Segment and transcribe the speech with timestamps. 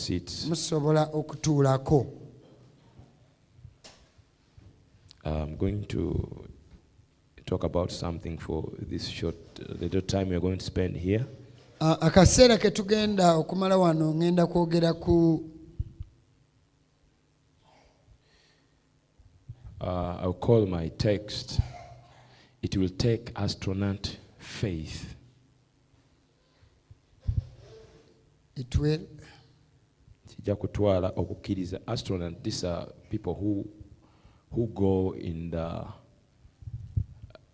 [0.00, 0.46] seats.
[0.46, 2.06] musobola okutuulako
[5.24, 6.44] I'm going to
[7.44, 11.26] talk about something for this short uh, little time we're going to spend here.
[11.80, 15.46] Ah, akaseera ke tugenda okumala wano ŋŋenda kwogera ku
[19.82, 21.58] Uh, I'll call my text.
[22.60, 25.16] It will take astronaut faith.
[28.56, 29.00] it will
[30.40, 32.42] kijja kutwala okukkiriza astronaut.
[32.42, 33.64] These are people who
[34.50, 35.84] who go in the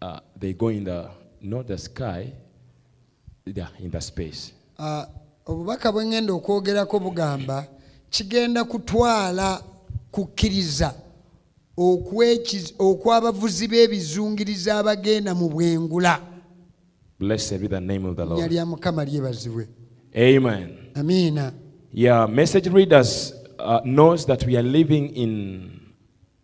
[0.02, 1.08] uh, they go in the
[1.42, 2.32] not the sky
[3.44, 4.52] they're in the space.
[4.78, 5.06] Ah,
[5.46, 7.66] obubaka bwe ŋŋenda okwogerako bugamba
[8.10, 9.62] kigenda kutwala
[10.10, 10.94] kukkiriza
[12.78, 16.20] okw'abavuzi b'ebizungiriza abagenda mu bwengula.
[17.18, 18.52] Blessed be the name of the linnya lord.
[18.52, 19.68] Lya mukama lyebazibwe
[20.94, 21.52] amiina
[21.96, 25.80] yeah message readers uh, knows that we are living in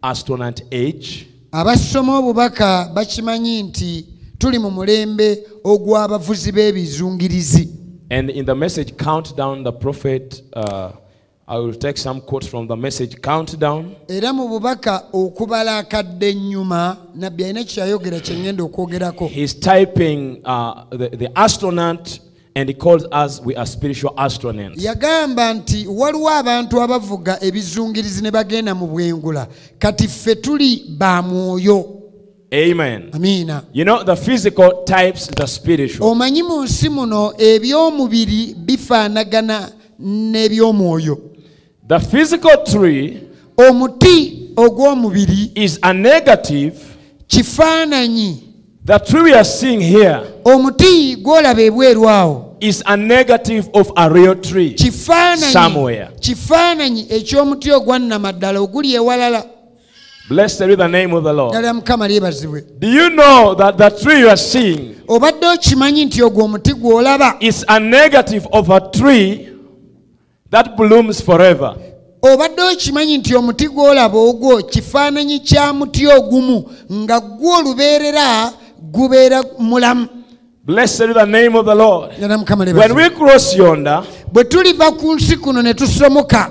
[0.03, 1.29] astronaut age.
[1.53, 4.07] Abasoma obubaka bakimanyi nti
[4.39, 7.69] tuli mu mulembe ogw'abavuzi b'ebizungirizi.
[8.11, 10.93] And in the message countdown the prophet uh,
[11.47, 13.95] i will take some quotes from the message countdown.
[14.09, 19.29] Era mu bubaka okubala akadde ennyuma nabbi alina kyeyayogera kye ŋŋenda okwogerako.
[19.29, 22.21] He's typing uh, the, the astronaut
[22.55, 24.83] and he calls us, we are spiritual astronauts.
[24.85, 29.47] yagamba nti waliwo abantu abavuga ebizungirizi ne bagenda mu bwengula
[29.79, 31.99] kati ffe tuli ba mwoyo
[32.55, 33.09] Amen.
[33.15, 33.65] Amina.
[33.73, 36.09] You know, the physical types the spiritual.
[36.11, 41.19] omanyi mu nsi muno eby'omubiri bifaanagana n'eby'omwoyo
[41.89, 43.21] The physical tree
[43.57, 46.75] omuti ogw'omubiri is a negative.
[47.27, 48.37] kifaananyi
[48.85, 54.09] The tree we are seeing here omuti gw'olaba ebweru awo is a negative of a
[54.09, 54.77] real tree.
[54.77, 56.09] Somewhere.
[56.21, 59.45] kifaananyi eky'omuti ogwannamaddala oguli ewalala
[60.29, 61.53] Blessed be the name of the Lord.
[61.53, 66.23] ddala mukama lyebazibwe Do you know that the tree you are seeing obadde okimanyi nti
[66.23, 69.49] ogwo omuti gw'olaba is a negative of a tree
[70.51, 71.75] that blooms forever?
[72.23, 78.53] obadde okimanyi nti omuti gw'olaba ogwo kifaananyi kya muti ogumu nga gwo olubeerera
[78.93, 80.07] gubeera mulamu
[80.65, 82.13] Blessed be the name of the Lord.
[82.19, 86.51] When we cross yonder, bwe tuliva ku nsi kuno ne tusomoka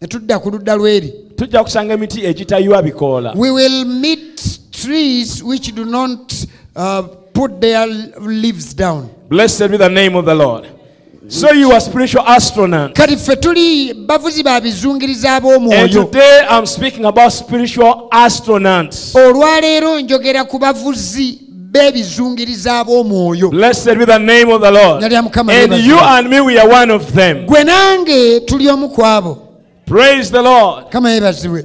[0.00, 1.12] ne tudda ku ludda lweri.
[1.36, 3.34] tujja kusanga emiti egitayiwa bikoola.
[3.36, 7.02] We will meet trees which do not uh,
[7.34, 7.86] put their
[8.20, 9.10] leaves down.
[9.28, 10.68] Blessed be the name of the lord.
[11.28, 12.94] So you are spiritual astronaut.
[12.94, 15.40] Kati ffe tuli bavuzi ba bizungiriza
[15.72, 19.14] and today i'm speaking about spiritual astronauts.
[19.14, 23.50] Olwaleero njogera ku bavuzi b'ebizungiriza ab'omwoyo
[25.00, 25.52] nalya mukama
[27.46, 29.38] gwe nange tuli omu ku abo.
[30.90, 31.64] Kama yeebazibwe.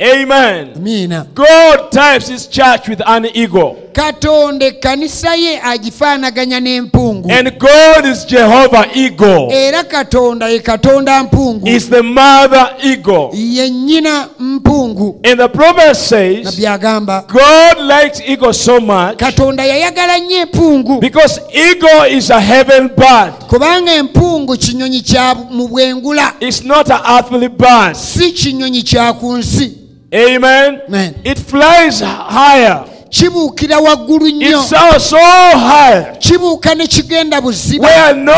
[0.00, 0.74] Amen.
[0.74, 7.30] Amiina god types his church with an eagle katonda ekkanisa ye agifaanaganya n'empungu.
[7.30, 11.68] And god is jehovah eagle era katonda ye katonda mpungu.
[11.68, 15.20] Is the mother eagle ye nnyina mpungu.
[15.24, 21.00] And the prophet says nabbi god likes eagle so much katonda yayagala nnyo empungu.
[21.00, 23.32] Because eagle is a heaven bird.
[23.48, 26.34] kubanga empungu kinyonyi kya mu bwengula.
[26.40, 27.96] It's not an earthly bird.
[27.96, 30.80] si kinyonyi kya ku nsi Amen.
[30.88, 31.14] Amen.
[31.24, 32.84] It flies higher.
[33.10, 38.32] kibuukira waggulu It nnyo soars so high kibuuka ne kigenda buziba where no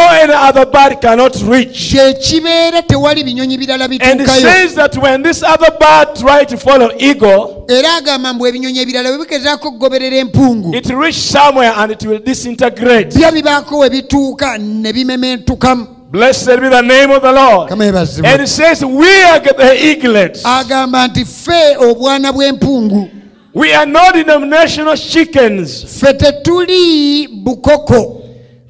[0.48, 1.96] other bird cannot reach.
[2.28, 6.56] kibeera tewali binyonyi birala And it bituukayo says that when this other bird tried to
[6.58, 11.92] follow eagle, era agamba mbu ebinyonyi ebirala bwe bigezaako okugoberera empungu it reached somewhere and
[11.92, 13.18] it will disintegrate.
[13.18, 17.70] byo bibaako we bituuka ne bimementukamu Blessed be the name of the Lord.
[17.72, 20.44] And it says, We are the eaglets.
[20.44, 23.10] agamba nti ffe obwana bw'empungu
[23.54, 25.84] We are not denominational chickens.
[25.84, 28.22] ffe tetuli bukoko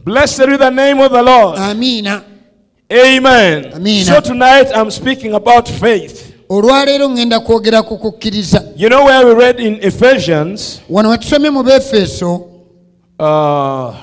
[0.04, 1.58] Blessed be the name of the Lord.
[1.58, 2.22] amiina
[2.92, 3.72] Amen.
[3.74, 4.04] Amina.
[4.04, 6.32] So tonight I'm speaking about faith.
[6.48, 11.62] olwaleero ŋŋenda kwogera ku kukkiriza You know where we read in Ephesians, wano wetusomye mu
[11.62, 12.46] befeso
[13.18, 13.94] uh,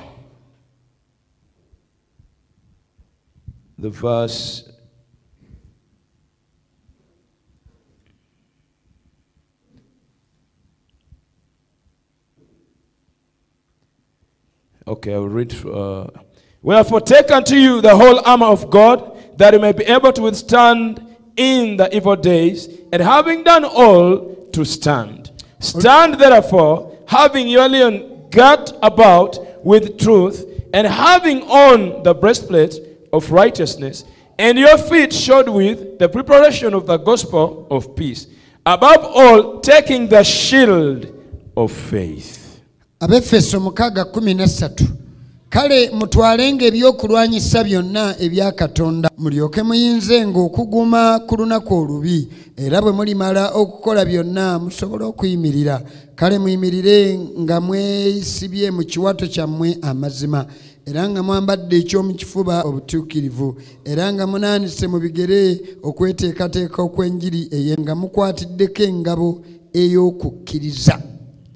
[3.83, 4.69] the verse.
[14.87, 15.53] Okay, I'll read.
[15.65, 16.07] Uh,
[16.61, 20.21] Wherefore, take unto you the whole armor of God, that you may be able to
[20.21, 21.05] withstand
[21.35, 25.43] in the evil days, and having done all, to stand.
[25.59, 32.79] Stand therefore, having your lion girt about with truth, and having on the breastplate
[33.13, 34.03] of righteousness,
[34.37, 38.27] and your feet shod with the preparation of the gospel of peace.
[38.65, 41.07] Above all, taking the shield
[41.55, 42.43] of faith.
[42.99, 44.83] abefeso mukaaga kumi na ssatu
[45.49, 52.27] kale mutwalenga ebyokulwanyisa byonna ebya katonda mulyoke muyinzenga okuguma ku lunaku olubi
[52.57, 55.81] era bwe mulimala okukola byonna musobole okuyimirira
[56.15, 60.45] kale muyimirire nga mwesibye mu kiwato kyammwe amazima
[60.85, 68.83] era nga mwambadde ekyomukifuba obutuukirivu era nga munaanise mu bigere okweteekateeka okw'enjiri eye nga mukwatiddeko
[68.83, 69.41] engabo
[69.73, 71.01] ey'okukkiriza.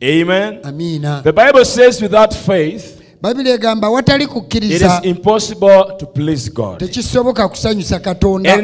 [0.02, 0.60] Amen.
[0.64, 1.22] amiina.
[1.24, 5.02] The Bible says without faith, bayibuli egamba watali it is kukkiriza
[6.78, 8.56] tekisoboka kusanyusa katonda.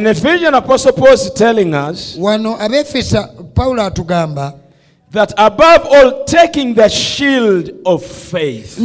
[2.19, 4.53] Wano abefesa pawulo atugamba
[5.11, 8.77] that above all, taking the shield of faith.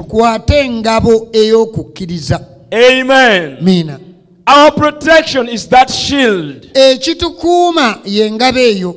[0.00, 2.40] Tukwate engabo ey'okukkiriza
[2.72, 3.56] Amen.
[3.60, 3.98] miina
[4.46, 6.70] Our protection is that shield.
[6.74, 8.94] ekitukuuma y'engabo eyo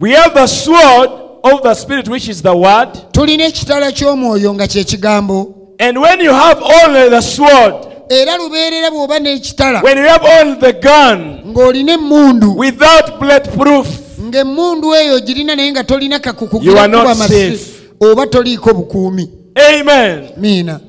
[0.00, 1.10] We have the sword
[1.42, 2.88] of the Spirit, which is the word.
[3.12, 7.74] tulina ekitala ky'omwoyo nga kye kigambo And when you have only the sword,
[8.08, 13.86] era lubeerera bw'oba n'ekitala when you have only the gun, ng'olina emmundu without bulletproof,
[14.20, 17.82] ng'emmundu eyo girina naye nga tolina kakuku You are not girakuba masi safe.
[18.00, 20.28] oba toliiko bukuumi amen.
[20.36, 20.80] miina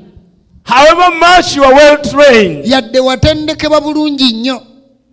[0.64, 4.62] However much you are well trained, yadde watendekebwa bulungi nnyo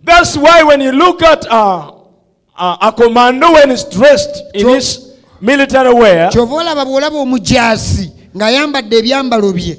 [0.05, 1.91] that's why when you look at uh,
[2.59, 4.99] uh, a commando when he's dressed in his
[5.41, 9.77] military wear, kyova olaba bw'olaba omujaasi ng'ayambadde ebyambalo bye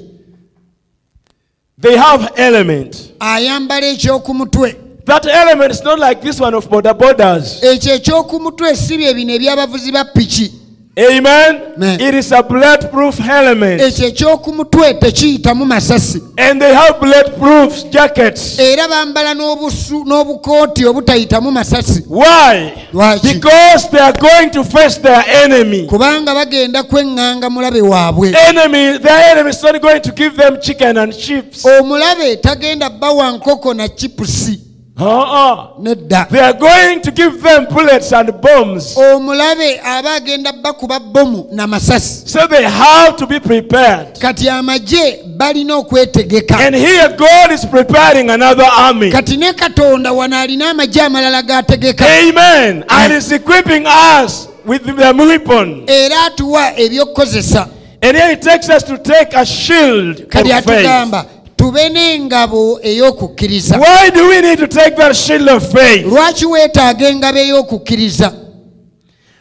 [1.81, 3.11] they have element.
[3.19, 4.75] ayambala ekyoku mutwe
[5.05, 7.63] That element is not like this one of border borders.
[7.63, 10.51] ekyo ekyoku mutwe si bye bino eby'abavuzi ba piki
[10.99, 11.73] Amen.
[11.75, 12.01] Amen.
[12.01, 13.81] It is a bulletproof element.
[13.81, 18.59] ekyo ekyoku mutwe tekiyitamu masasi And they have bulletproof jackets.
[18.59, 22.71] era bambala n'obusu n'obukooti obutayitamu masasi Why?
[22.93, 25.85] lwaki Because they are going to face their enemy.
[25.87, 30.97] kubanga bagenda kweŋŋanga mulabe waabwe Enemy, their enemy is not going to give them chicken
[30.97, 31.65] and chips.
[31.65, 34.59] omulabe tagenda bawa nkoko na chipusi
[34.99, 35.79] Uh-uh.
[35.79, 38.95] nedda They are going to give them bullets and bombs.
[38.97, 44.19] omulabe aba agenda bakuba bomu na masasi So they have to be prepared.
[44.19, 49.11] kati amagye balina okwetegeka And here God is preparing another army.
[49.11, 52.83] kati ne katonda wano alina amagye amalala g'ategeka Amen.
[52.89, 55.83] And is equipping us with the weapon.
[55.87, 57.67] era atuwa ebyokukozesa
[58.01, 61.25] And here he takes us to take a shield kati atugamba
[61.57, 66.05] tube n'engabo ey'okukkiriza Why do we need to take that shield of faith?
[66.05, 68.33] lwaki weetaaga engabo ey'okukkiriza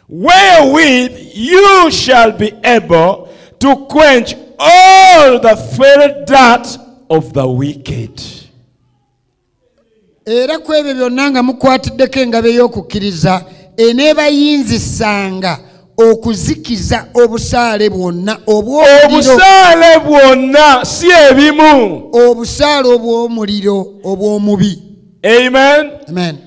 [0.09, 3.29] Wherewith you shall be able
[3.59, 6.67] to quench all the fiery dart
[7.11, 8.21] of the wicked.
[10.27, 13.45] era ku ebyo byonna nga mukwatiddeko engabo ey'okukkiriza
[13.77, 15.59] eneebayinzisanga
[15.97, 19.05] okuzikiza obusaale bwonna obw'omuliro.
[19.07, 22.11] Obusaale bwonna si ebimu.
[22.13, 24.83] Obusaale obw'omuliro obw'omubi.
[25.25, 25.91] Amen.
[26.09, 26.39] Amen.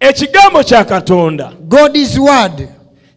[0.00, 1.52] Ekigambo kya katonda.
[1.68, 2.68] God is word.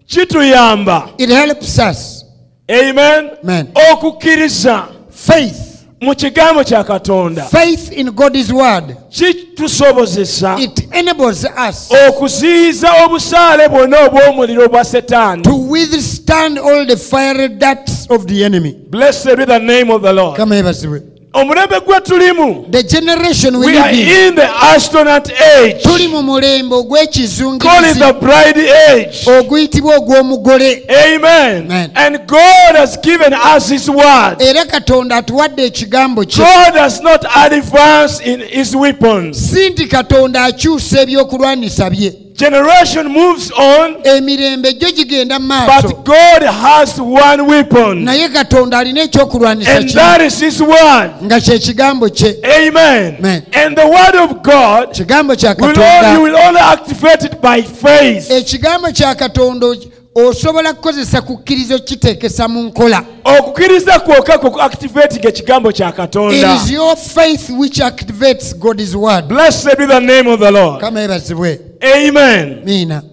[0.06, 1.09] Kituyamba.
[1.18, 2.25] It helps us.
[2.69, 3.30] Amen.
[3.44, 3.68] Amen.
[3.92, 4.88] okukkiriza.
[5.09, 5.70] Faith
[6.01, 7.44] mu kigambo kya katonda.
[7.44, 8.95] Faith in god's word.
[9.09, 15.43] Kitusobozesa it enables us okuziyiza obusaale bwonna obw'omuliro bwa setaani.
[15.43, 18.75] to withstand all the fiery darts of the enemy.
[18.89, 20.38] Blessed be the name of the lord.
[20.38, 24.35] Kama ebazibwe omulembe gwe tulimu the generation we we are in.
[24.35, 25.83] the astronaut age.
[25.83, 29.29] Tuli mu mulembe call it ogw'ekizungirizi the bride age.
[29.39, 30.83] Oguyitibwa ogw'omugole.
[30.89, 31.65] Amen.
[31.65, 31.91] Amen.
[31.95, 34.41] and god has given us his word.
[34.41, 36.43] Era katonda atuwadde ekigambo kye.
[36.45, 39.38] God has not advanced in his weapons.
[39.51, 45.88] Si nti katonda akyusa ebyokulwanisa bye generation moves on emirembe gyo gigenda mu maaso.
[45.88, 48.03] but god has one weapon.
[48.03, 51.12] Naye katonda alina ekyokulwanisa and that is his word.
[51.24, 52.36] Nga kye kigambo kye.
[52.43, 53.15] Amen.
[53.19, 53.45] Amen.
[53.53, 57.62] and the word of god kigambo kya will only, you will only activate it by
[57.62, 58.31] faith.
[58.31, 59.67] Ekigambo kya katonda
[60.15, 63.03] osobola kukozesa kukkiriza okiteekesa mu nkola.
[63.24, 65.93] Okukkiriza kwokka activating ekigambo kya
[66.31, 69.27] it is your faith which activates god's word.
[69.27, 70.81] Blessed be the name of the lord.
[70.81, 72.63] Kama ebazibwe amen.
[72.65, 73.03] Miina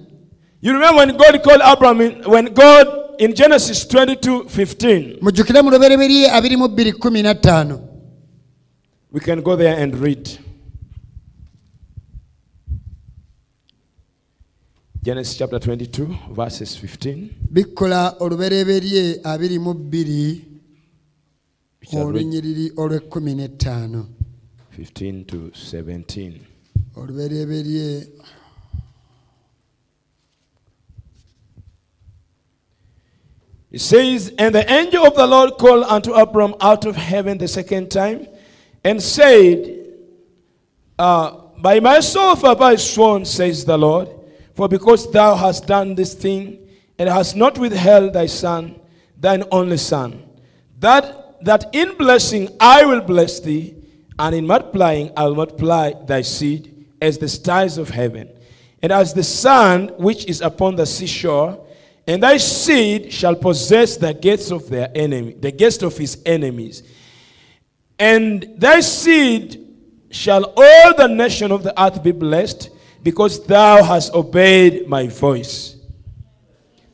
[0.60, 2.86] you remember when god called abraham in, when god
[3.18, 7.78] in genesis 22 15 mujjukire mu lubereberye 2215
[9.12, 10.28] we can go there and read.
[15.02, 20.40] Genesis chapter 22 verses 15 bikkola olubereberye 22
[21.80, 24.06] We shall olunyiriri olw'ekkumi n'ettaano.
[24.76, 26.32] 15 to 17.
[26.96, 28.06] olubereberye
[33.70, 37.48] It says, And the angel of the Lord called unto Abram out of heaven the
[37.48, 38.26] second time,
[38.82, 39.86] and said,
[40.98, 44.08] uh, By myself have I sworn, says the Lord,
[44.54, 46.58] for because thou hast done this thing,
[46.98, 48.80] and hast not withheld thy son,
[49.20, 50.24] thine only son,
[50.78, 53.74] that, that in blessing I will bless thee,
[54.18, 58.30] and in multiplying I will multiply thy seed as the stars of heaven,
[58.82, 61.64] and as the sand which is upon the seashore,
[62.08, 66.82] and thy seed shall possess the gates of their enemy, the gates of his enemies.
[67.98, 69.64] And thy seed
[70.10, 72.70] shall all the nation of the earth be blessed,
[73.02, 75.76] because thou hast obeyed my voice.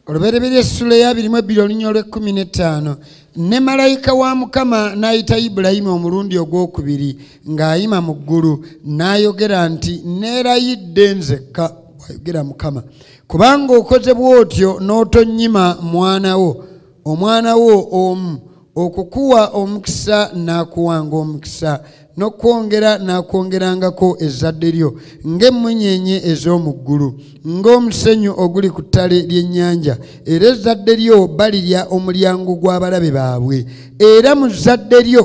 [0.07, 2.97] olubereberye essula ebbiri olunya olw'ekkumi n'ettaano
[3.37, 7.11] ne malayika wa mukama n'ayita ibulayimu omulundi ogwokubiri
[7.49, 8.53] ng'ayima mu ggulu
[8.85, 11.65] n'ayogera nti neerayidde nzekka
[11.97, 12.83] bw'ayogera mukama
[13.29, 16.65] kubanga okoze bw'otyo n'otonnyima mwana wo
[17.05, 18.33] omwana wo omu
[18.75, 21.73] okukuwa omukisa n'akuwanga omukisa
[22.17, 24.91] n'okwongera n'akwongerangako ezzadde lyo
[25.27, 27.09] ng'emmunyeenye ez'omu ggulu
[27.47, 29.95] ng'omusenyu oguli ku ttale ly'ennyanja
[30.27, 33.59] era ezzadde lyo balirya omulyango gw'abalabe baabwe.
[33.99, 35.25] Era mu zzadde lyo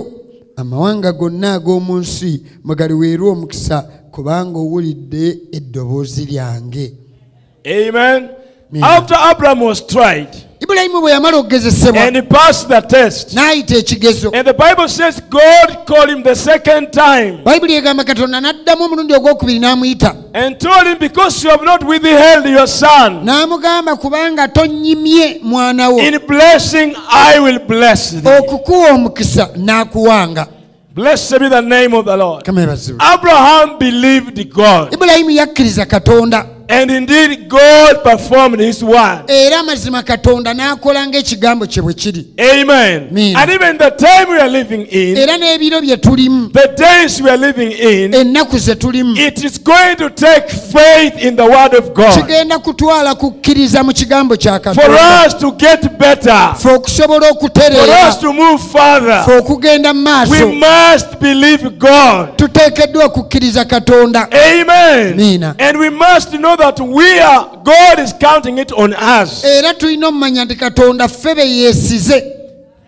[0.60, 2.32] amawanga gonna ag'omu nsi
[2.64, 3.78] mwe galiweerwa omukisa
[4.14, 5.26] kubanga owulidde
[5.58, 6.86] eddoboozi lyange
[7.68, 8.30] Amen.
[8.72, 8.84] Amen.
[8.84, 14.32] After Abraham was tried ibulayimu bwe yamala okugezesebwa and he passed the test, n'ayita ekigezo
[14.34, 19.14] and the Bible says God called him the second time bayibuli egamba katonda n'addamu omulundi
[19.14, 25.40] ogwokubiri n'amuyita and told him, Because you have not withheld your son, n'amugamba kubanga tonnyimye
[25.44, 28.38] mwana wo in blessing I will bless thee.
[28.40, 30.48] okukuwa omukisa n'akuwanga
[30.96, 32.44] Blessed be the name of the Lord.
[33.00, 39.24] Abraham believed God, ibulayimu yakkiriza katonda and indeed God performed his word.
[39.28, 43.10] era mazima katonda n'akola ng'ekigambo kye bwe kiri Amen.
[43.36, 47.30] And even the time we are living in, era n'ebiro bye tulimu the days we
[47.30, 51.74] are living in, ennaku ze tulimu it is going to take faith in the word
[51.74, 54.92] of God kigenda kutwala kukkiriza mu kigambo kya for
[55.26, 59.24] us to get better, okusobola for us to move further.
[59.26, 62.36] fe okugenda mu We must believe God.
[62.38, 65.14] tuteekeddwa okukkiriza katonda Amen.
[65.14, 65.44] Amen.
[65.60, 69.44] And we must know that we are, God is counting it on us.
[69.44, 72.36] era tulina okumanya nti katonda ffe be yeesize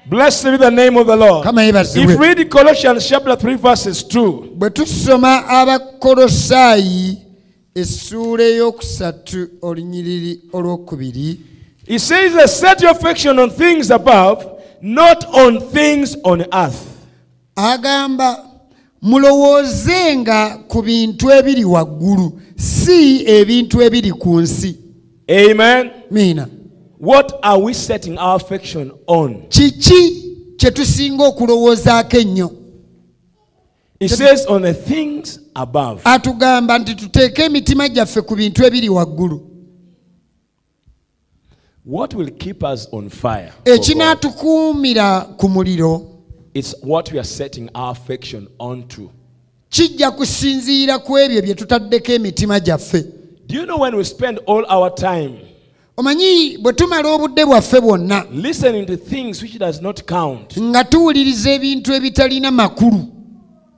[0.05, 1.47] Blessed be the name of the Lord.
[1.47, 7.17] If yebazibwe read Colossians chapter 3, verses 2, bwe tusoma abakolosaayi
[7.75, 11.39] essuula ey'okusatu olunyiriri olwokubiri
[11.87, 16.87] it says that set your affection on things above, not on things on earth.
[17.55, 18.50] agamba
[19.01, 24.77] mulowoozenga ku bintu ebiri waggulu si ebintu ebiri ku nsi
[25.29, 25.89] Amen.
[26.11, 26.47] miina
[26.99, 29.41] What are we setting our affection on?
[29.49, 30.27] kiki
[30.57, 32.51] kye tusinga okulowoozaako ennyo
[33.99, 36.01] It says on the things above.
[36.03, 39.47] atugamba nti tuteeke emitima gyaffe ku bintu ebiri waggulu
[41.85, 43.51] What will keep us on fire?
[43.65, 46.07] ekinaatukuumira ku muliro
[46.53, 49.09] It's what we are setting our affection onto.
[49.69, 53.03] kijja kusinziira ku ebyo bye tutaddeko emitima gyaffe
[53.47, 55.39] Do you know when we spend all our time
[55.97, 61.51] omanyi bwe tumala obudde bwaffe bwonna listening to things which does not count, nga tuwuliriza
[61.51, 63.07] ebintu ebitalina makulu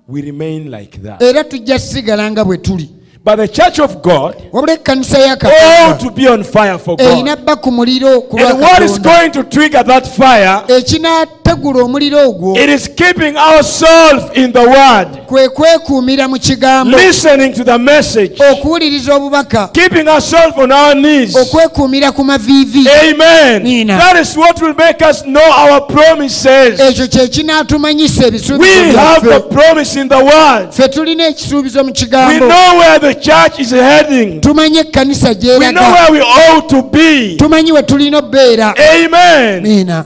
[0.07, 1.21] we remain like that.
[1.21, 2.89] era tujja sigala nga bwe tuli
[3.25, 7.35] But the church of God wabula ekkanisa ya ought to be on fire for erina
[7.35, 7.45] God.
[7.45, 10.61] bba ku muliro ku lwa And what is katonda going to trigger that fire?
[10.67, 17.53] ekinaategula omuliro ogwo It is keeping ourselves in the Word, kwe kwekuumira mu kigambo listening
[17.53, 21.35] to the message, okuwuliriza obubaka keeping ourselves on our knees.
[21.35, 23.63] okwekuumira ku maviivi Amen.
[23.63, 23.97] Nina.
[23.97, 26.79] That is what will make us know our promises.
[26.79, 30.71] ekyo kye kinaatumanyisa We ebisuubizo have the byaffe promise in the Word.
[30.73, 34.41] ffe tulina ekisuubizo mu We kigambo know where the church is heading.
[34.41, 35.29] tumanyi ekkanisa
[35.59, 37.35] We know where we ought to be.
[37.37, 39.63] tumanyi we tulina obbeera Amen.
[39.63, 40.05] miina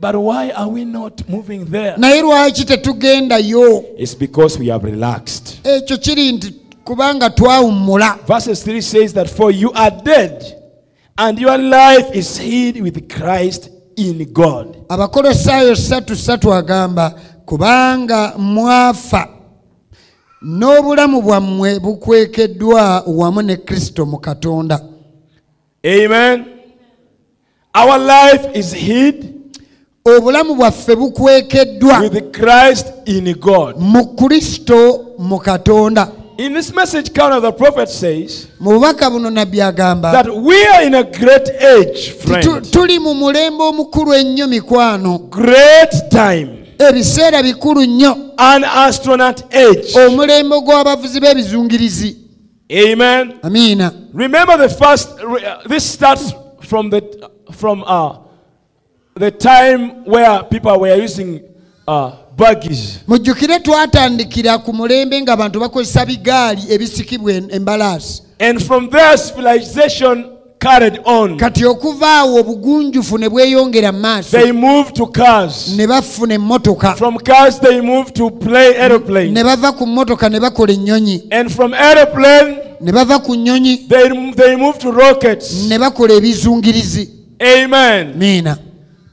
[0.00, 1.94] But why are we not moving there?
[1.96, 5.58] naye lwaki tetugendayo It's because we have relaxed.
[5.64, 10.56] ekyo kiri nti kubanga twawummula Verses 3 says that for you are dead,
[11.18, 14.76] and your life is hid with Christ in God.
[14.88, 17.14] abakolosaayo ssatu ssatu agamba
[17.46, 19.28] kubanga mwafa
[20.44, 24.80] n'obulamu bwammwe bukwekeddwa wamu ne kristo mu katonda
[25.84, 26.44] Amen.
[27.74, 29.34] Our life is hid.
[30.04, 33.76] obulamu bwaffe bukwekeddwa with Christ in God.
[33.78, 36.08] mu kristo mu katonda
[36.38, 40.82] In this message, Count the prophet says mu bubaka buno nabbi agamba that we are
[40.82, 42.70] in a great age, friend.
[42.72, 46.61] tuli mu mulembe omukulu ennyo mikwano Great time.
[46.88, 49.98] Ebiseera bikulu nnyo An astronaut age.
[50.06, 52.16] omulembe gw'abavuzi b'ebizungirizi
[52.92, 53.32] Amen.
[53.42, 55.08] amiina Remember the first.
[55.20, 57.02] uh, This starts from the
[57.52, 58.16] from uh,
[59.14, 61.40] the time where people were using
[61.88, 62.98] uh, buggies.
[63.08, 70.31] mujjukire twatandikira ku mulembe ng'abantu bakozesa bigaali ebisikibwa embalaasi And from there, civilization
[70.62, 71.36] carried on.
[71.36, 75.68] kati okuva awo obugunjufu ne bweyongera mu maaso They moved to cars.
[75.76, 79.32] ne bafuna emmotoka From cars, they moved to play aeroplane.
[79.32, 84.08] ne bava ku mmotoka ne bakola ennyonyi And from aeroplane, ne bava ku nnyonyi they,
[84.36, 85.66] they moved to rockets.
[85.68, 87.08] ne bakola ebizungirizi
[87.40, 88.14] Amen.
[88.18, 88.56] miina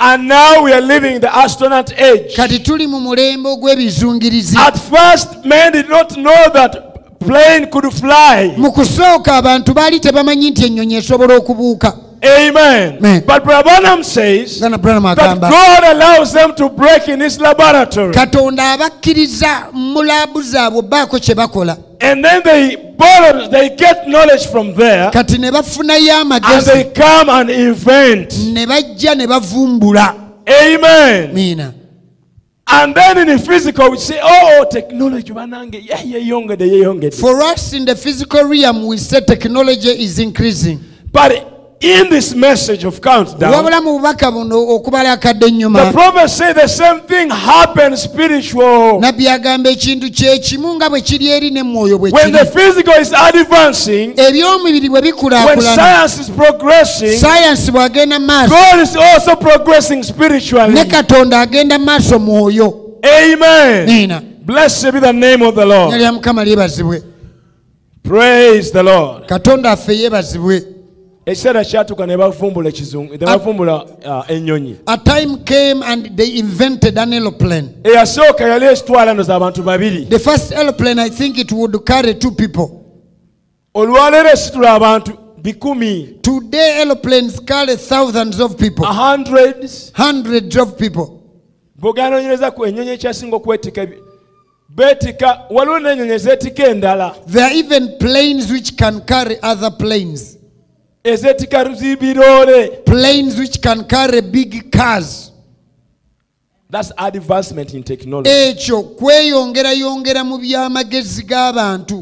[0.01, 2.35] And now we are living the astronaut age.
[2.35, 6.88] kati tuli mu mulembe ogw'ebizungirizi At first, men did not know that
[7.19, 8.53] plane could fly.
[8.57, 12.97] mu kusooka abantu baali tebamanyi nti ennyonyi esobola okubuuka Amen.
[12.97, 13.23] Amen.
[13.25, 18.13] But Brother Branham says that God allows them to break in his laboratory.
[18.13, 24.47] katonda abakkiriza mu laabu zaabwe baako kye bakola And then they borrow, they get knowledge
[24.47, 25.09] from there.
[25.11, 28.37] kati ne bafunayo And amagezi they come and invent.
[28.53, 30.13] ne bajja ne bavumbula
[30.45, 31.33] Amen.
[31.33, 31.71] miina
[32.71, 37.09] And then in the physical, we say, oh, technology, banange, yeah, yeah, younger, yeah, younger.
[37.11, 40.79] for us in the physical realm we say technology is increasing
[41.11, 45.79] But In this message of countdown, wabula mu bubaka buno okubala akadde ennyuma
[48.99, 52.11] nabbi agamba ekintu kyekimu nga bwe kiri eri ne mwoyo bwe
[54.17, 58.55] eby'omubiri bwe bikulaakulasayansi bw'agenda maaso.
[60.73, 62.73] Ne katonda agenda maaso mwoyo.
[63.05, 63.89] Amen.
[64.45, 65.93] Blessed be the name of the lord.
[65.93, 67.03] Lya mukama lyebazibwe.
[68.03, 69.25] Praise the lord.
[69.27, 70.63] Katonda affe yeebazibwe.
[71.31, 74.75] Ekiseera kyatuka ne bavumbula ekizungu ne bavumbula uh, ennyonyi.
[74.87, 77.69] a time came and they invented an aeroplane.
[77.83, 80.05] Eyasooka yali ekitwala ndoza abantu babiri.
[80.05, 82.69] The first aeroplane i think it would carry two people.
[83.73, 85.11] Olwaleero esitula abantu
[85.41, 86.19] bikumi.
[86.21, 88.85] Today aeroplanes carry thousands of people.
[88.85, 89.91] Hundreds.
[89.93, 91.07] Hundreds of people.
[91.75, 93.87] Bwoganoonyereza ku ennyonyi ekyasinga okwetika
[94.69, 97.15] beetika waliwo n'ennyonyi ezeetika endala.
[97.27, 100.38] There are even planes which can carry other planes
[101.09, 105.31] ezeetika zibiroole planes which can carry big cars.
[106.71, 108.29] Thats advancement in technology.
[108.29, 112.01] Ekyo kweyongerayongera mu byamagezi g'abantu.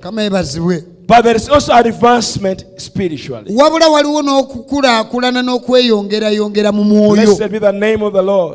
[0.00, 3.54] Kama ebazibwe but there is also advancement spiritually.
[3.54, 7.36] Wabula waliwo n'okukulaakulana n'okweyongerayongera mu mwoyo.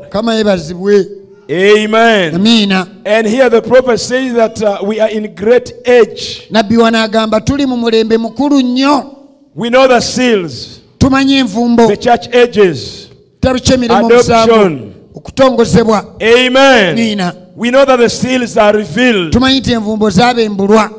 [0.09, 1.07] Kama ebazibwe
[1.49, 2.87] amen Amina.
[3.05, 6.47] And here the prophet says that uh, we are in great age.
[6.51, 9.11] nabbi wanagamba tuli mu mulembe mukulu nnyo
[9.55, 13.07] We know the seals, tumanyi envumbo the church ages.
[13.41, 16.89] kitabo ky'emirimu omusanvu okutongozebwa Amen.
[16.93, 17.35] Amina.
[17.55, 19.31] We know that the seals are revealed.
[19.33, 20.89] tumanyi nti envumbo zaabembulwa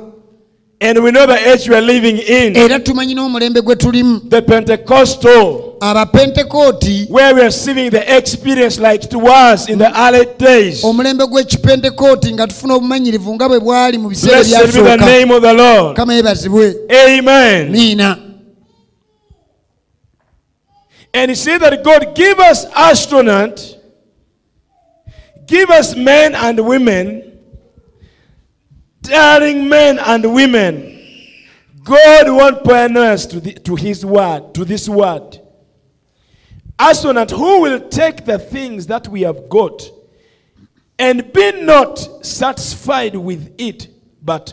[0.79, 2.55] And we know the age we are living in.
[2.57, 9.05] era tumanyi n'omulembe gwe tulimu The Pentecostal, abapentekooti where we are receiving the experience like
[9.05, 10.85] it was in the early days.
[10.85, 15.43] omulembe gw'ekipentekooti nga tufuna obumanyirivu nga bwe bwali mu biseera Blessed be the name of
[15.43, 15.97] the Lord.
[15.97, 16.75] kama yebazibwe
[17.07, 17.71] Amen.
[17.73, 18.19] niina
[21.15, 23.79] And he said that God give us astronaut,
[25.47, 27.26] give us men and women,
[29.07, 30.93] daring men and women.
[31.85, 35.41] God want pioneers to, the, to his word, to this word.
[36.79, 39.89] Astronaut who will take the things that we have got
[40.99, 43.89] and be not satisfied with it,
[44.23, 44.53] but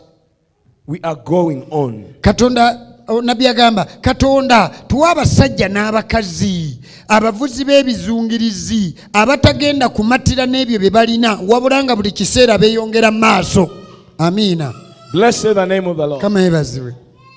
[0.85, 2.13] we are going on.
[2.21, 10.89] katonda oh, o, nabbi agamba katonda tuwa abasajja n'abakazi abavuzi b'ebizungirizi abatagenda kumatira n'ebyo bye
[10.89, 13.69] balina wabula nga buli kiseera beeyongera maaso
[14.17, 14.73] amiina
[15.11, 16.21] Blessed the name of the Lord.
[16.21, 16.41] kama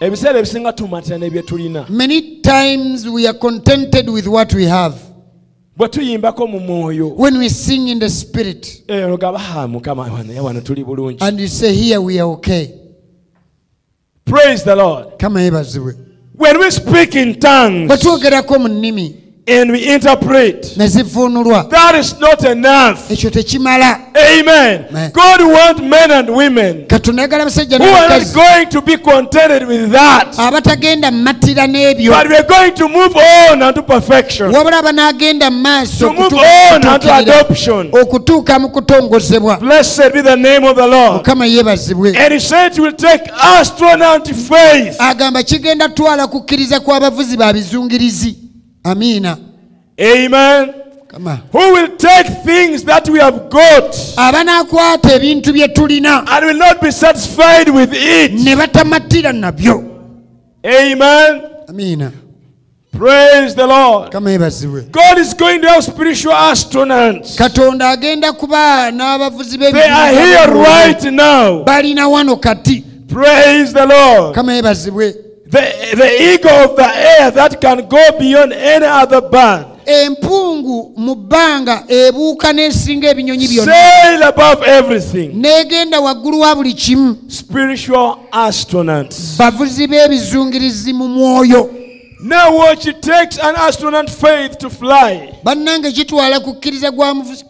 [0.00, 1.86] ebiseera ebisinga tumatira n'ebye tulina.
[1.90, 4.94] Many times we are contented with what we have.
[5.78, 7.08] Bwe tuyimbako mu mwoyo.
[7.16, 8.82] When we sing in the spirit.
[8.88, 11.18] Eh, ogamba "Ah, mukama naye wano tuli bulungi.
[11.20, 12.72] And you say here we are okay.
[14.24, 15.18] Praise the lord.
[15.18, 15.40] Kama
[16.34, 19.14] when we speak in bwe tongues twogerako mu nnimi
[19.48, 20.74] and we interpret.
[20.76, 23.10] That is not enough.
[24.16, 24.86] Amen.
[24.88, 25.12] Amen.
[25.12, 29.68] God wants men and women katonda yagala abasajja who are not going to be contented
[29.68, 34.58] with that, abatagenda mmattira n'ebyo but we are going to move on unto perfection, to
[34.58, 37.90] wabula abanaagenda mu maaso move on unto adoption.
[37.92, 41.26] okutuuka mu kutongozebwa Blessed be the name of the Lord.
[41.28, 44.96] And he said it will take astronaut faith.
[44.98, 46.26] agamba kigenda twala
[48.94, 50.74] kukkiriza kw'abavuzi ba bizungirizi Amen.
[51.08, 56.58] kama Who will take things that we have got abanaakwata ebintu bye tulina and will
[56.58, 58.32] not be satisfied with it.
[58.32, 59.84] ne batamattira nabyo
[60.64, 61.42] Amen.
[61.68, 62.10] amiina
[62.98, 64.10] Praise the Lord.
[64.10, 67.36] God is going to have spiritual astronauts.
[67.36, 71.62] katonda agenda kuba n'abavuzi They are here right now.
[71.64, 74.34] balina wano kati Praise the Lord.
[75.50, 75.62] The,
[75.96, 79.66] the eagle of the air that can go beyond any other bird.
[79.86, 85.30] empungu mu bbanga ebuuka n'esinga ebinyonyi byonna Sail above everything.
[85.34, 87.16] n'egenda waggulu wa buli kimu
[89.38, 91.70] bavuzi b'ebizungirizi mu mwoyo
[92.18, 95.34] Now watch, it takes an astronaut faith to fly.
[95.44, 96.92] bannange kitwala kukkiriza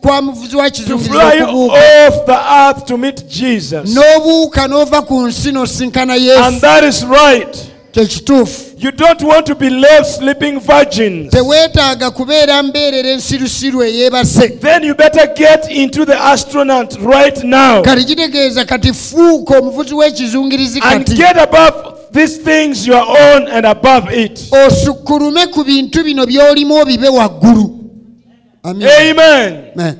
[0.00, 1.74] kwa muvuzi wa kizungirizi okubuuka
[2.08, 3.90] off the earth to meet Jesus.
[3.94, 7.56] n'obuuka n'ova ku nsi n'osinkana And yesu that is right.
[8.00, 11.30] Kyekituufu You don't want to be left sleeping virgins.
[11.30, 18.04] teweetaaga kubeera mbeerera ensirusiru eyeebase Then you better get into the astronaut right now kati
[18.04, 21.74] kitegeeza kati fuuka omuvuzi w'ekizungirizi and get above
[22.12, 24.40] these things you are on and above it.
[24.66, 27.72] osukkulume ku bintu bino by'olimu obibe waggulu
[28.62, 29.54] Amen.
[29.76, 29.94] Amen.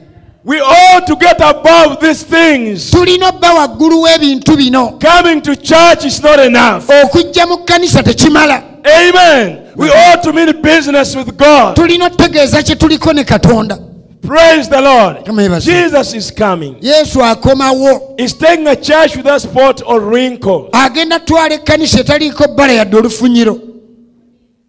[0.49, 2.91] We ought to get above these things.
[2.91, 6.89] tulina obba waggulu w'ebintu bino Coming to church is not enough.
[7.05, 9.59] okujja mu kkanisa tekimala Amen.
[9.77, 11.75] We ought to mean business with God.
[11.77, 13.79] tulina otegeeza kye tuliko ne katonda
[14.23, 15.61] Praise the Lord.
[15.61, 16.77] Jesus is coming.
[16.81, 20.69] yesu akomawo He's taking a church without spot or wrinkle.
[20.73, 23.59] agenda twala ekkanisa etaliiko bbala yadde olufunyiro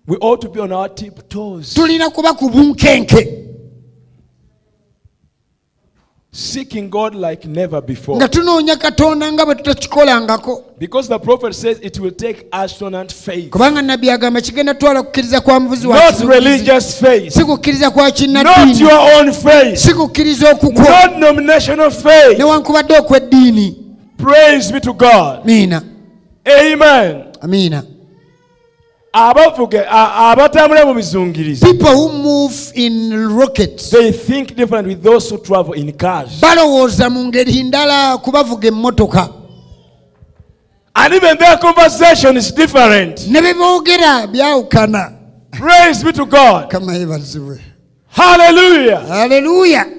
[0.07, 3.46] We ought to be on our tiptoes, tulina kuba ku bunkenke
[6.37, 8.17] seeking God like never before.
[8.17, 10.63] nga tunoonya katonda nga bwe tutakikolangako.
[10.79, 15.41] Because the prophet says it will take astronaut faith, kubanga nabbi agamba kigenda tutwala kukkiriza
[15.41, 19.93] kwa muvuzi wa not religious faith, si kukkiriza kwa not kinnaddiini your own faith, si
[19.93, 22.37] kukkiriza okukwo not denominational faith.
[22.37, 23.75] newankubadde okw'eddiini
[24.17, 25.45] Praise be to God.
[25.45, 25.81] miina.
[26.45, 27.23] Amen.
[27.41, 27.83] amiina
[29.13, 33.89] abavuga abatambula mu bizungirizi people who move in rockets.
[33.89, 36.39] They think different with those who travel in cars.
[36.41, 39.29] Balowooza mu ngeri ndala kubavuga emmotoka.
[40.95, 43.27] And even their conversation is different.
[43.27, 45.13] Ne bye byawukana.
[45.51, 46.69] Praise be to god.
[46.69, 47.59] Kama yebazibwe
[48.07, 49.11] hallelujah.
[49.11, 49.96] Aleluya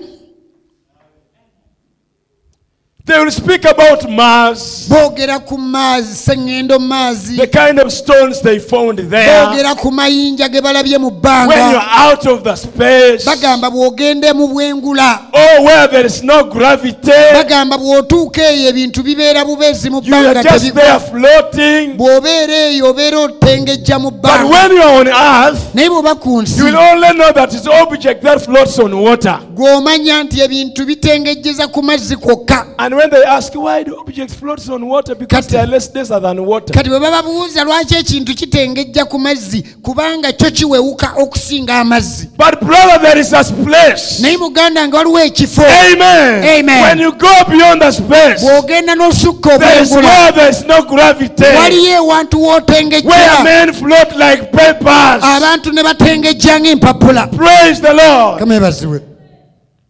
[3.08, 4.86] they will speak about mars.
[4.88, 9.46] Boogera ku maazi seŋŋendo mu maazi the kind of stones they found there.
[9.46, 13.24] Boogera ku mayinja ge balabye mu when you're out of the space.
[13.24, 15.28] Bagamba bw'ogende mu bwengula.
[15.32, 17.10] Oh where there is no gravity.
[17.32, 21.96] Bagamba bw'otuuka eyo ebintu bibeera bubezi mu you are just there floating.
[21.96, 26.58] Bw'obeera eyo obeera otengejja mu but when you are on earth naye bw'oba ku nsi
[26.58, 29.40] you will only know that it's object that floats on water.
[29.54, 32.66] gw'omanya nti ebintu bitengejjeza ku mazzi kwokka.
[32.78, 35.88] And when they ask why do objects float on water, because Kati- they are less
[35.92, 36.74] denser than water.
[36.74, 42.98] kati bwe bababuuza lwaki ekintu kitengejja ku mazzi kubanga kyo kiwewuka okusinga amazzi But brother,
[43.02, 44.20] there is a place.
[44.22, 46.44] naye muganda nga waliwo ekifo Amen.
[46.44, 46.82] Amen.
[46.82, 50.82] When you go beyond the space, bw'ogenda n'osukka there is obwengula where there is no
[50.82, 51.44] gravity.
[51.44, 55.24] waliyo ewantu Where w'otengejjera men float like papers.
[55.24, 58.38] abantu ne batengejja ng'empapula Praise the Lord.
[58.38, 59.00] kamebaziwe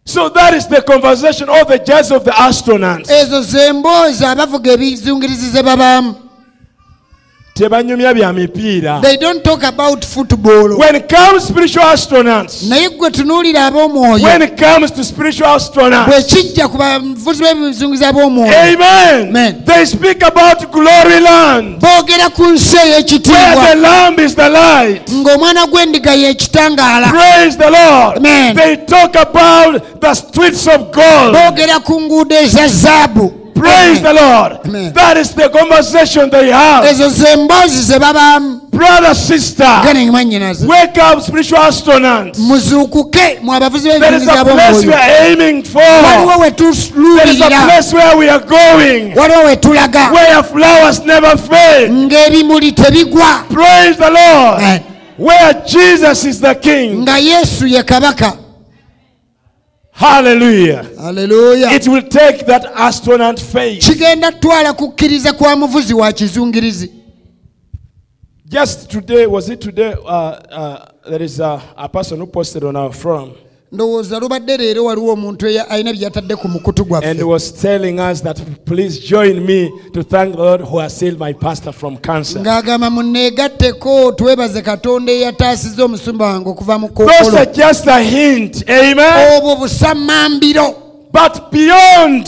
[0.09, 3.09] So that is the conversation of the jazz of the astronauts.
[7.59, 9.01] Tebanyumya bya mipiira.
[9.01, 14.41] they don't talk about football When it comes spiritual astronauts, naye gwe tunuulira ab'omwoyo when
[14.41, 15.59] it comes to spiritual
[16.07, 19.27] bwe kijja ku bavuzi b'ebizungizi ab'omwoyo Amen.
[19.29, 19.63] Amen.
[19.65, 21.81] They speak about glory land.
[21.81, 25.09] boogera ku nsi Where ey'ekitiibwa the lamb is the light.
[25.11, 28.17] ng'omwana gw'endiga y'ekitangaala Praise the Lord.
[28.17, 28.55] Amen.
[28.55, 31.35] They talk about the streets of gold.
[31.35, 34.59] boogera ku nguudo eza zaabu Praise the Lord.
[34.65, 34.93] Amen.
[34.93, 36.85] That is the conversation they have.
[36.89, 42.39] ezo ze mboozi ze babaamu Brother, sister, mwannyinaze wake up, spiritual astronauts.
[42.39, 45.81] muzuukuke mwe abavuzi There is a place we are aiming for.
[45.81, 49.13] waliwo we There is a tuluubirira place where we are going.
[49.15, 51.89] waliwo we tulaga Where flowers never fade.
[51.91, 54.81] ng'ebimuli tebigwa Praise the Lord.
[55.17, 57.01] Where Jesus is the king.
[57.01, 58.33] nga yesu ye kabaka
[59.99, 60.83] Hallelujah.
[60.97, 61.67] Hallelujah.
[61.71, 63.83] It will take that astronaut faith.
[63.85, 66.91] kigenda twala kukkiriza kwa muvuzi wa kizungirizi
[68.45, 69.93] Just today, was it today?
[69.93, 70.07] Uh,
[70.51, 70.77] uh,
[71.09, 73.31] there is a, a person who posted on our forum
[73.71, 78.39] ndowooza lubadde leero waliwo omuntu alina bye yatadde ku mukutu and was telling us that
[78.65, 82.41] please join me to thank the Lord who has healed my pastor from cancer.
[82.41, 88.63] ng'agamba munneegatteko twebaze katonda eyataasiza omusumba wange okuva mu kookolo just a hint.
[88.69, 89.37] Amen.
[89.37, 92.27] obwo busamambiro But beyond,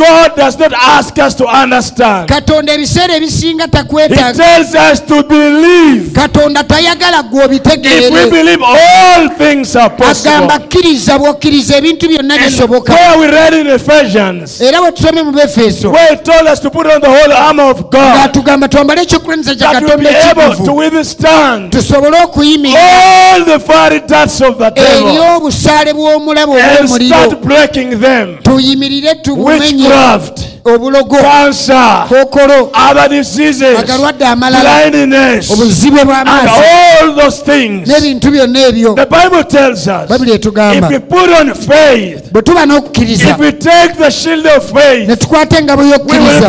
[0.00, 0.30] Praise the Lord.
[0.30, 0.30] Amen.
[0.30, 2.28] Sometimes God does not ask us to understand.
[2.28, 6.12] katonda ebiseera ebisinga He tells us to believe.
[6.12, 10.48] katonda tayagala gwe If we believe all things are possible.
[10.58, 15.32] kkiriza bw'okkiriza ebintu byonna And bisoboka where we read in Ephesians, era bwe tusome mu
[15.32, 19.02] befeso where it told us to put on the whole armor of God, ng'atugamba twambale
[19.02, 24.58] ekyokulwanyisa kya that we'll be katonda able to withstand tusobole all the fiery darts of
[24.58, 28.38] the eri devil obusaale and obw'omuliro start breaking them.
[28.42, 36.62] tuyimirire tubumenye Witchcraft, obulogo cancer, kookolo other diseases, agalwadde amalala blindness, obuzibe bw'amaaso
[37.02, 37.88] all those things.
[37.88, 38.94] n'ebintu byonna ebyo.
[38.94, 43.38] The Bible tells us bayibuli if etugamba we put on faith, bwe tuba n'okukkiriza if
[43.38, 46.48] we take the shield of ne faith, tukwata engabo y'okukkiriza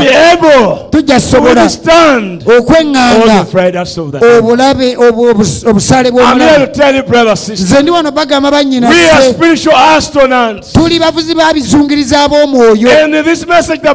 [0.91, 6.39] tujja to kusobola withstand all okweŋŋanga the fiery of the obulabe obwo- obus- obusaale I'm
[6.39, 10.73] here to tell you, brothers, sisters, ndi wano bagamba bannyina we are spiritual astronauts.
[10.73, 12.89] tuli bavuzi ba bizungiriza ab'omwoyo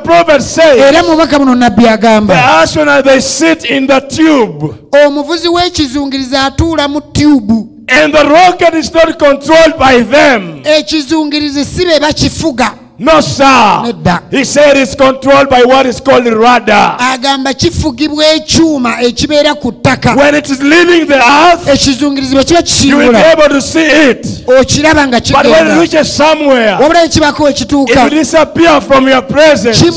[0.06, 4.74] Prophet says, era mubaka muno nabbi the agamba they sit in the tube.
[5.06, 10.62] omuvuzi w'ekizungiriza atuula mu tyubu And the rocket is not controlled by them.
[10.64, 13.92] ekizungirizi si be bakifuga No, sir.
[14.30, 16.96] He said it's controlled by what is called radar.
[16.98, 23.12] agamba kifugibwa ekyuma ekibeera ku ttaka When it is leaving the earth, kiba you will
[23.12, 24.26] be able to see it.
[24.46, 29.82] nga But when it reaches somewhere, ekibako it ekituuka will disappear from your presence.
[29.82, 29.92] It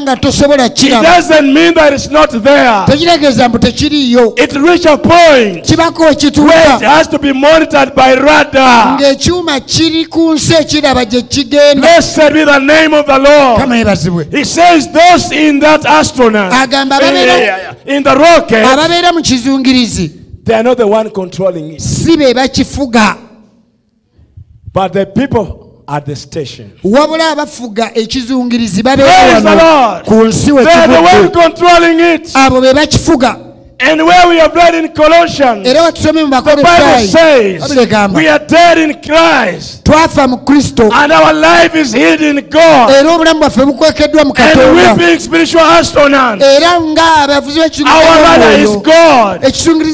[0.00, 3.48] nga tosobola kiraba doesn't mean that it's not there.
[3.48, 8.98] mbu tekiriyo It reaches a point kibako ekituuka has to be monitored by radar.
[9.00, 11.88] ng'ekyuma kiri ku nsi ekiraba gye kigenda
[12.36, 14.30] be the name of the Lord.
[14.32, 16.52] He says those in that astronaut,
[17.86, 20.10] in the rocket, ababeera mu kizungirizi.
[20.44, 21.82] they are not the one controlling it,
[24.72, 26.72] but the people at the station.
[26.84, 30.04] wabula abafuga ekizungirizi Praise babeera the wano Lord.
[30.06, 32.28] ku nsi we They are the one controlling it.
[32.34, 33.45] abo be bakifuga
[33.78, 36.64] And where we have read in Colossians, era wetusome mu the Bible
[37.06, 37.76] says
[38.14, 39.86] we are dead in Christ.
[39.86, 42.90] And our life is hid in God.
[42.90, 48.52] era obulamu bwaffe bukwekeddwa mu And we being spiritual astronauts, era nga abavuzi our radar
[48.58, 49.42] is God.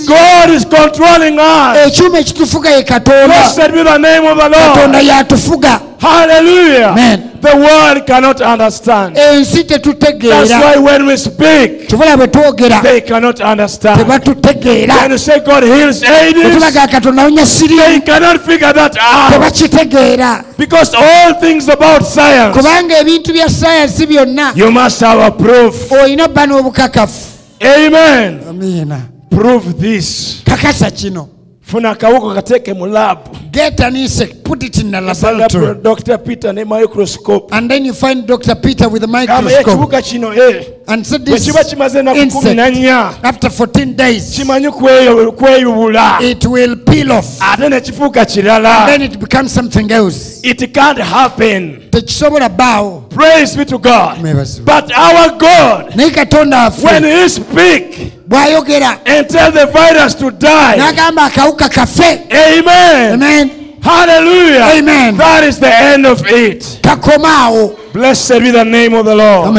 [0.07, 2.01] God is controlling us.
[2.01, 5.92] Blessed be the name of the Lord.
[6.03, 6.88] Hallelujah.
[6.91, 7.38] Amen.
[7.41, 9.17] The world cannot understand.
[9.17, 14.01] ensi That's why when we speak, tubula bwe twogera they cannot understand.
[14.01, 19.33] tebatutegeera When you say God heals AIDS, bwetubaga katonda wonya they cannot figure that out.
[19.33, 25.31] tebakitegeera Because all things about science, kubanga ebintu bya sayansi byonna you must have a
[25.31, 25.91] proof.
[25.93, 27.27] olina obba n'obukakafu
[27.61, 28.41] Amen.
[28.49, 30.41] amiina Prove this.
[30.45, 31.29] kakasa kino
[31.73, 35.75] funa akawuka kateeke mu laabu get an insect put it in a laboratory.
[35.83, 36.19] dr.
[36.19, 37.49] Peter ne microscope.
[37.53, 38.55] And then you find dr.
[38.57, 40.03] Peter with a microscope.
[40.05, 44.71] kino eh, and said this kiba kimaze ennaku kumi na nnya after 14 days kimanyi
[44.71, 46.21] kweyubula.
[46.21, 47.39] it will peel off.
[47.41, 48.87] Ate ne kifuuka kirala.
[48.87, 50.41] Then it becomes something else.
[50.45, 51.89] It can't happen.
[51.91, 54.22] Tekisobola bbaawo praise be to god.
[54.64, 59.01] But our god when he speak bw'ayogera.
[59.07, 60.77] and tell the virus to die.
[60.79, 62.27] N'agamba akawuka kafe.
[62.33, 63.14] Amen.
[63.14, 63.79] Amen.
[63.83, 64.79] Hallelujah.
[64.79, 65.16] Amen.
[65.16, 66.61] that is the end of it.
[66.83, 69.55] Kakomaawo blessed be the name of the lord.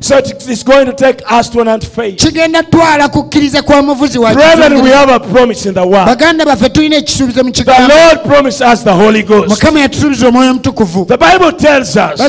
[0.00, 1.20] So it's going to take
[1.82, 2.18] faith
[2.70, 6.68] twala kukkiriza kwa muvuzi wa brethren we have a promise in the word baganda baffe
[6.68, 9.48] tulina ekisuubizo mu the lord promised us the holy ghost.
[9.48, 11.04] Mukama yatusuubiza omwoyo mutukuvu.
[11.04, 12.20] The bible tells us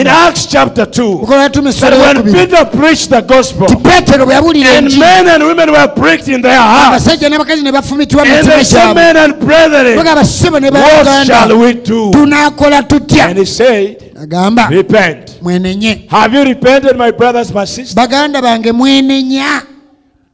[0.00, 4.34] in acts chapter 2 mukola yatuma that when peter preached the gospel ti peetero bwe
[4.34, 8.34] yawulira and men and women were pricked in their hearts abasajja n'abakazi ne bafumitibwa mu
[8.34, 12.12] and they said men and brethren baga basebo ne what shall we do?
[12.12, 15.42] and he said agamba Repent.
[15.42, 17.94] mwenenye Have you repented, my brothers, my sisters?
[17.94, 19.62] baganda bange mwenenya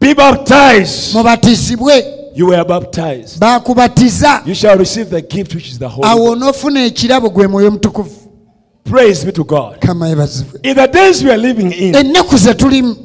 [0.01, 1.15] Be baptized.
[1.15, 3.39] mubatizibwe You were baptized.
[3.39, 7.71] bakubatiza You shall receive the gift which is the Holy awo onoofuna ekirabo gwe mwoyo
[7.71, 8.11] mutukuvu
[8.85, 9.79] Praise be to God.
[9.79, 12.97] kama ebazibwe In the days we are living in, ennaku ze tulimu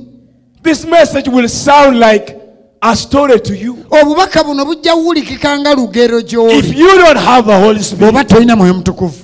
[0.63, 2.35] this message will sound like
[2.81, 3.77] a story to you.
[4.01, 8.23] obubaka buno bujja wulikika nga lugero If gy'oli you don't have the Holy Spirit, bw'oba
[8.23, 9.23] tolina mwoyo mutukuvu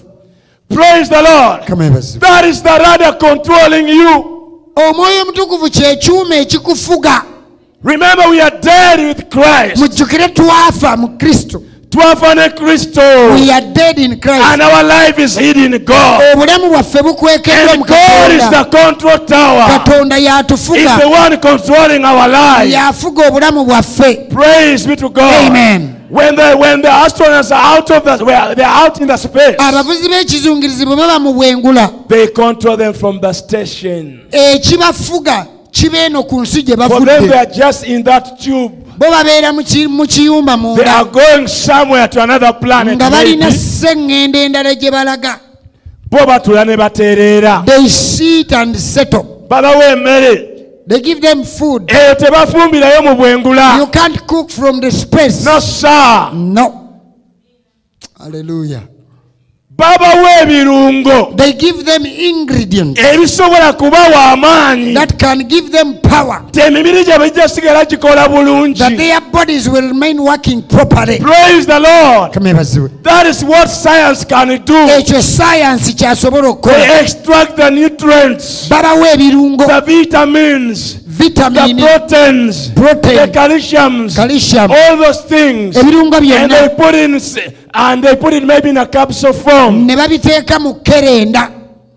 [0.74, 1.62] praise the Lord.
[2.20, 4.30] That is the rudder controlling you.
[4.76, 7.22] omwoyo mutukuvu kyekyuma ekikufuga
[7.84, 9.78] Remember, we are dead with Christ.
[9.78, 11.62] mujjukire twafa mu kristo
[11.94, 13.36] Twafane Kristo.
[13.36, 16.22] we are dead in christ And our life is hidden in God.
[16.34, 19.68] obulamu bwaffe bukwekeddwa mu And God is the control tower.
[19.68, 22.72] katonda He's yatufuga the one controlling our life.
[22.74, 25.48] yafuga obulamu bwaffe Praise be to God.
[25.50, 26.00] Amen.
[26.10, 29.18] When the when the astronauts are out of the where they are out in the
[29.18, 34.22] space, abavuzi b'ekizungirizi bwe baba mu bwengula they control them from the station.
[34.32, 37.00] Eh, ekibafuga kiba eno ku nsi gye For
[39.04, 41.04] bo babeera mu kiyumba munda
[43.12, 45.40] balina seŋŋenda endala gye balaga
[46.12, 47.64] bo batula ne batereera
[49.50, 50.50] babawa emmere
[50.86, 51.90] They give them food.
[51.92, 55.46] eyo tebafumbirayo mu bwengula you can't cook from the space.
[55.46, 56.32] no sir.
[56.34, 57.00] no.
[58.20, 58.84] Hallelujah.
[59.84, 61.38] Babawa ebirungo.
[61.38, 64.94] They give them ingredients ebisobola kubawa amaanyi.
[64.94, 66.44] that can give them power.
[66.54, 68.24] Emibiri gyabwe gijja sigala gikola
[68.78, 71.20] that their bodies will remain working properly.
[71.20, 72.34] Praise the lord.
[73.04, 74.74] That is what science can do.
[74.74, 77.02] Ekyo sayansi kyasobola okukola.
[77.02, 85.22] Extract the nutrients babawa ebirungo the vitamins the vitamini proteins the calciums calcium all those
[85.26, 85.76] things.
[85.76, 86.50] ebirungo and byonna.
[86.50, 87.20] they put in
[87.74, 89.86] and they put it maybe in a capsule form.
[89.88, 91.52] Ne babiteeka mu kerenda.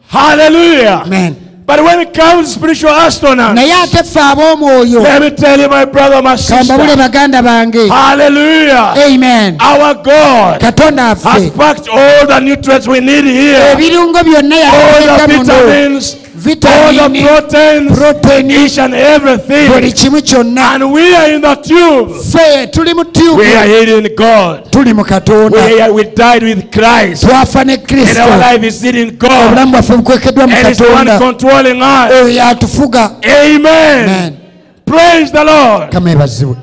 [0.08, 1.02] Hallelujah.
[1.04, 1.46] Amen.
[1.66, 5.02] but when it comes to spiritual astronauts naye ate ffe ab'omwoyo.
[5.02, 7.88] let me tell you my brother my kambabule sister baganda bange.
[7.88, 8.94] Hallelujah.
[9.08, 9.56] Amen.
[9.60, 13.74] Our god katonda has affe packed all the nutrients we need here.
[13.74, 20.92] Ebirungo byonna all the muno vitamins vitamini proteins protein each and buli kimu kyonna and
[20.92, 22.10] we are in the tube.
[22.14, 23.04] Ffe tuli mu
[23.36, 24.70] we are hidden in god.
[24.70, 25.66] Tuli mu katonda.
[25.66, 27.24] We, are, we died with christ.
[27.24, 29.30] Twafa ne and our life is hidden in god.
[29.30, 31.18] Obulamu bwaffe bukwekeddwa mu katonda.
[31.18, 32.12] controlling us.
[32.12, 33.10] Oyo yatufuga.
[33.24, 34.08] Amen.
[34.08, 34.36] Amen.
[34.84, 35.90] praise the lord.
[35.92, 36.56] Kama ebazibwe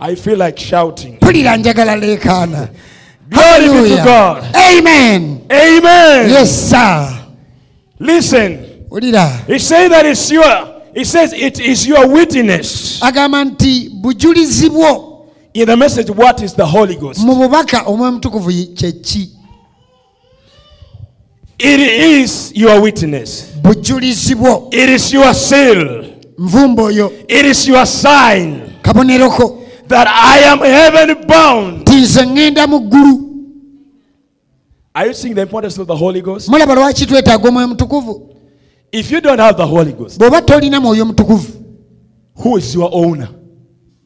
[0.00, 1.16] i feel like shouting.
[1.16, 2.68] Mpulira njagala leekaana.
[3.30, 4.44] Glory be to god.
[4.54, 5.40] Amen.
[5.50, 6.30] Amen.
[6.30, 7.08] Yes sir.
[8.00, 9.28] Listen wulira.
[9.46, 13.00] He says that it's your he says it is your witness.
[13.02, 15.08] Agamba nti bujulizi bwo
[15.54, 17.20] in the message what is the holy ghost?
[17.20, 19.28] mu bubaka omwoyo mutukuvu yi- kye ki?
[21.58, 23.52] It is your witness.
[23.62, 24.68] Bujulizi bwo.
[24.72, 26.04] It is your seal.
[26.38, 31.80] Nvumbo oyo it is your sign kaboneroko that i am heaven bound.
[31.86, 33.28] Nti nze ŋŋenda mu ggulu.
[34.94, 36.48] Are you seeing the importance of the holy ghost?
[36.48, 38.28] Mulaba lwaki twetaaga omwoyo mutukuvu
[38.92, 41.52] if you don't have the holy ghost bw'oba tolina mwoyo mutukuvu
[42.44, 43.28] who is your owner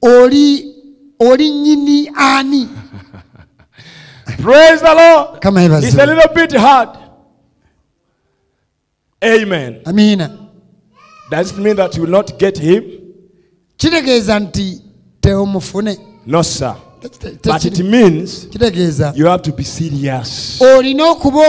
[0.03, 0.75] oli
[1.18, 2.68] oli nyini ani
[4.42, 6.88] praise the lord kama It's a little bit hard.
[9.22, 9.81] Amen.
[9.85, 10.31] amiina
[11.31, 12.85] Does it mean that you will not get him?
[13.77, 14.83] kitegeeza nti
[15.20, 16.75] teomufune No, sir.
[17.42, 18.49] But it means
[19.16, 20.61] you have to be serious.
[20.61, 21.40] olina okuba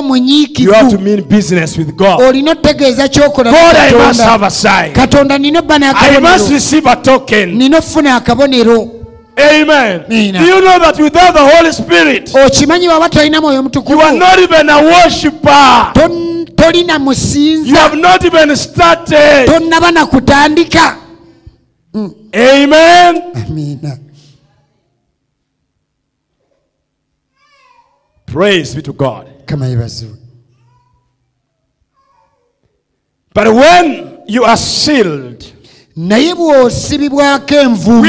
[0.59, 2.21] You have to mean business with God.
[2.21, 4.93] olina otegeeza kyokola God, I must katonda have a sign.
[4.93, 7.57] katonda nina obba I must receive a token.
[7.57, 8.93] nina okufuna akabonero
[9.39, 10.01] Amen.
[10.09, 10.33] Amen.
[10.33, 14.39] Do you know that without the Holy Spirit, okimanyi waba tolina mwoyo you are not
[14.39, 14.81] even a
[16.55, 16.99] tolina
[17.67, 19.45] You have not even started.
[19.47, 20.97] tonnaba kutandika
[21.93, 22.11] mm.
[22.33, 23.21] Amen.
[23.35, 23.97] amiina
[28.37, 29.25] Praise be to God.
[33.33, 35.43] But when you are sealed,
[35.95, 38.07] naye bw'osibibwako envumbo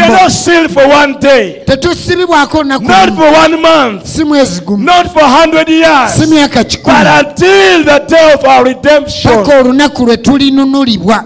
[1.65, 2.65] tetusibibwako
[4.25, 4.85] mwezi gumusi
[6.27, 7.25] myaka kikumipaka
[9.61, 11.25] olunaku lwe tulinunulibwa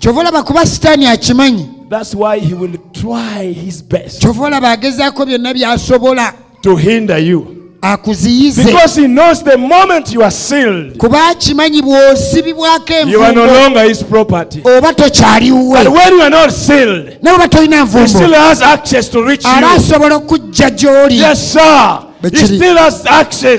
[0.00, 1.69] kyova olaba kuba sitaani akimanyi.
[1.90, 6.32] That's why he will try his best kyova olaba agezaako byonna by'asobola
[6.62, 7.56] to hinder you.
[7.82, 13.42] akuziyize Because he knows the moment you are sealed, kuba akimanyi bw'osibibwako you are no
[13.42, 14.60] envumbo longer his property.
[14.64, 19.22] oba But when you are not sealed, naye oba tolina he still has access to
[19.24, 19.76] reach aba you.
[19.76, 22.09] asobola okujja gy'oli Yes, sir.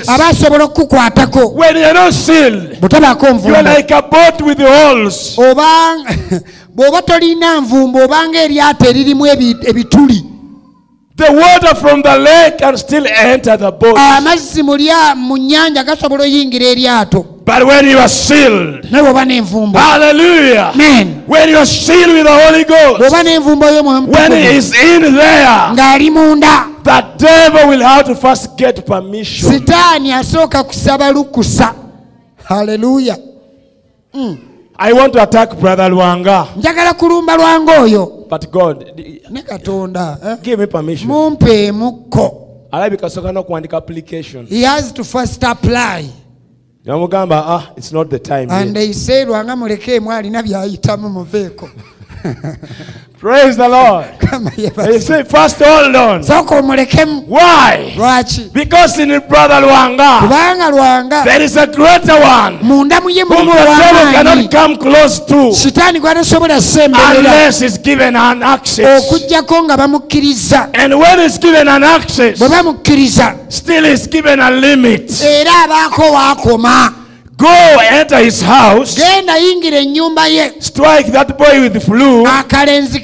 [0.08, 1.48] aba asobola okukukwatako.
[2.80, 3.58] Butabako nvumbo
[6.88, 9.26] oba tolina nvumbo obanga eryato eririmu
[9.66, 10.24] ebituli.
[11.14, 13.96] The water from the lake can still enter the boat.
[13.98, 14.76] amazzi mu
[15.36, 17.22] nnyanja gasobola oyingira eryato.
[17.44, 20.70] But when you are sealed, hallelujah.
[20.74, 21.24] amen.
[21.26, 25.74] When you are sealed with the Holy Ghost, when He is in there,
[26.84, 29.48] the devil will have to first get permission.
[29.50, 31.74] sitaani asooka kusaba lukusa.
[32.44, 33.16] Haleluya
[34.76, 38.92] I want to attack Brother Luanga, njagala kulumba lwanga oyo but God,
[39.30, 40.36] ne katonda eh?
[40.42, 41.08] give me permission.
[41.10, 46.06] mumpeemukko alabika soka n'okuwandika application he has to first apply
[46.84, 51.70] namugamba ah it's not the time and yet." he said lwanga mulekeemu alina byayitamu muveeko
[53.22, 54.04] praise the lord.
[54.18, 56.22] Kama he said first hold on.
[56.22, 57.94] Omulekemu why?
[57.96, 58.52] Lwaki?
[58.52, 61.24] Because in brother lwanga kubanga lwanga.
[61.24, 62.58] There is a greater one.
[62.62, 65.52] Munda muye whom mulimu the devil ow'amaanyi cannot come close to.
[65.54, 69.04] Sitaani gwatasobola semberera unless he's given an access.
[69.12, 70.70] Okugjako nga bamukkiriza.
[70.74, 73.36] And when given an access bwe bamukkiriza.
[73.48, 75.22] still he's given a limit.
[75.22, 77.01] Era abaako waakoma
[77.36, 78.96] go enter his house.
[78.96, 80.60] Genda yingira ennyumba ye.
[80.60, 83.00] Strike that boy with the flu akalenzi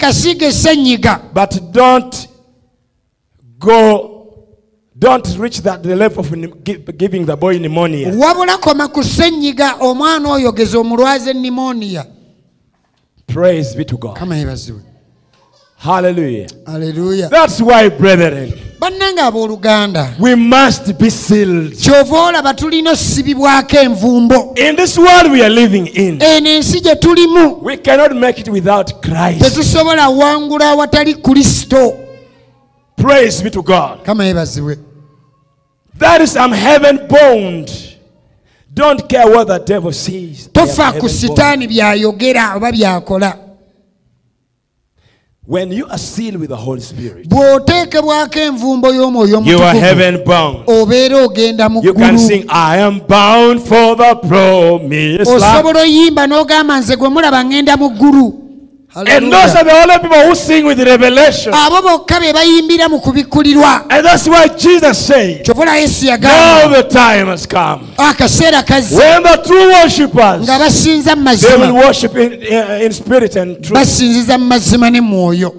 [1.33, 2.29] but don't
[3.59, 4.15] go
[4.99, 8.11] don't reach that the level of giving the boy pneumonia.
[8.13, 12.07] Wabula koma ku omwana oyo geza omulwaza ennimoniya
[13.29, 14.17] praise be to god.
[14.17, 14.35] Kama
[15.79, 16.49] hallelujah.
[16.67, 17.29] Hallelujah.
[17.29, 20.19] that's why brethren bannange abooluganda.
[20.19, 21.73] we must be sealed.
[21.73, 24.55] Kyova olaba tulina osibibwako envumbo.
[24.59, 27.63] In this world we are living in eno ensi gye tulimu.
[27.63, 29.41] we cannot make it without christ.
[29.43, 31.97] Tetusobola wangula awatali kristo.
[32.97, 34.05] Praise be to god.
[34.05, 34.79] Kama yebaziwe
[35.99, 37.71] that is i'm heaven bound.
[38.73, 43.48] Don't care what the devil sees tofa ku sitaani byayogera oba byakola
[45.49, 50.59] when you are sealed with the holy spirit bw'oteekebwako envumbo y'omwoyo you are heaven bound.
[50.67, 52.29] obeera ogenda mu You can ggulu.
[52.29, 55.43] sing, I am bound for the promised land.
[55.43, 58.48] osobola oyimba n'ogamba nze gwe mulaba ŋŋenda mu ggulu
[59.07, 61.53] And those are the only people who sing with revelation.
[61.53, 66.83] abo bokka be bayimbira mu kubikkulirwa And that's why Jesus said, kyobula yesu Now yagamba
[66.83, 67.87] the time has come.
[67.97, 72.93] akaseera kazze When the true worshippers, nga basinza mu they will worship in, in, in
[72.93, 73.73] spirit and truth.
[73.75, 75.55] basinziza mu mazima ne mwoyo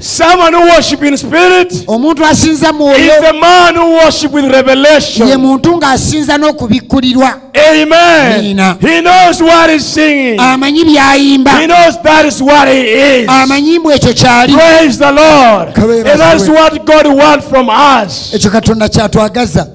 [0.00, 4.50] Someone who worship in spirit is omuntu asinza mwoyo the man who worship with ye
[4.50, 5.28] revelation.
[5.40, 8.40] muntu ng'asinza n'okubikkulirwa Amen.
[8.80, 10.38] He knows what he's singing.
[10.40, 12.80] amanyi by'ayimba He knows that is what he
[13.22, 13.28] is.
[13.28, 15.76] amanyimbu ekyo kyali Praise the Lord.
[15.78, 18.34] And that's what God wants from us.
[18.34, 19.66] ekyo katonda kyatwagaza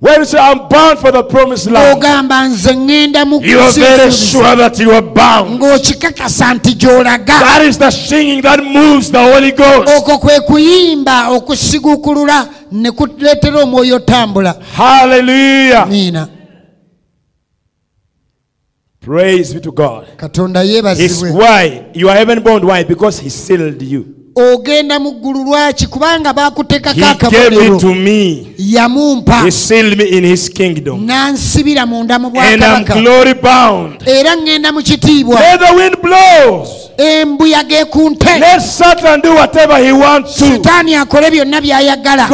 [0.00, 3.70] When you say, I'm bound for the promised land, ogamba nze ŋŋenda mu you are
[3.72, 5.60] very sure that you are bound.
[5.60, 9.88] ng'okikakasa nti gy'olaga That is the singing that moves the Holy Ghost.
[9.98, 15.86] okwo kwe kuyimba okusigukulula ne kuleetera omwoyo otambula Hallelujah.
[19.00, 20.06] Praise be to God.
[20.16, 20.60] katonda
[21.34, 22.64] why you are heaven bound.
[22.64, 22.84] Why?
[22.84, 24.19] Because He sealed you.
[24.36, 25.86] ogenda mu ggulu lwaki?
[25.86, 27.78] Kubanga baakuteekako akabonero
[28.58, 29.42] yamumpa.
[30.96, 32.94] N'ansibira munda mu bwakabaka.
[34.06, 35.40] Era ŋŋenda mu kitiibwa.
[36.98, 38.26] Embuyaga ekunte
[40.26, 42.28] setaani akole byonna by'ayagala.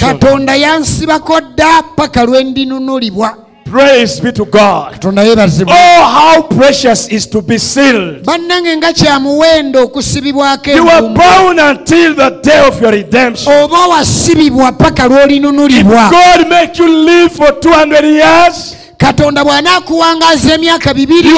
[0.00, 3.36] Katonda yansibako dda paka lwe ndinunulibwa.
[3.78, 5.04] Praise be to God.
[5.04, 8.22] Oh, how precious is to be sealed.
[8.24, 13.52] bannange nga kyamuwendo okusibibwako You were bound until the day of your redemption.
[13.52, 21.28] oba wasibibwa paka lw'olinunulibwa God make you live for 200 years, katonda bw'anaakuwangaza emyaka bibiri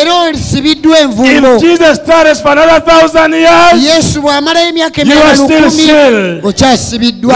[0.00, 1.60] era olisibiddwa envumbo
[3.82, 5.92] yesu bw'amalayo emyaka emyaka lukumi
[6.42, 7.34] okyasibiddwa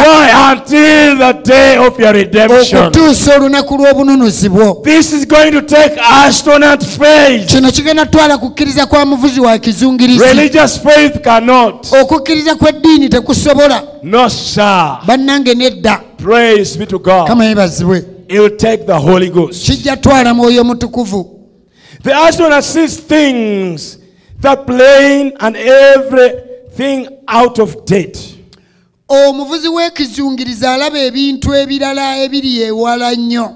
[2.79, 4.83] okutuusa olunaku lw'obununuzi bwo.
[7.47, 10.25] Kino kigenda tutwala kukkiriza kwa muvuzi wa kizungirizi.
[12.01, 13.83] Okukkiriza kw'eddiini tekusobola.
[15.07, 16.01] Bannange nedda.
[17.27, 19.67] Kama yebazibwe It will take the Holy Ghost.
[19.67, 21.41] kijja twala mwoyo mutukuvu
[22.03, 23.99] The astronaut sees things,
[24.41, 28.19] that plain and everything out of date.
[29.09, 33.55] omuvuzi w'ekizungirizi alaba ebintu ebirala ebiri ewala nnyo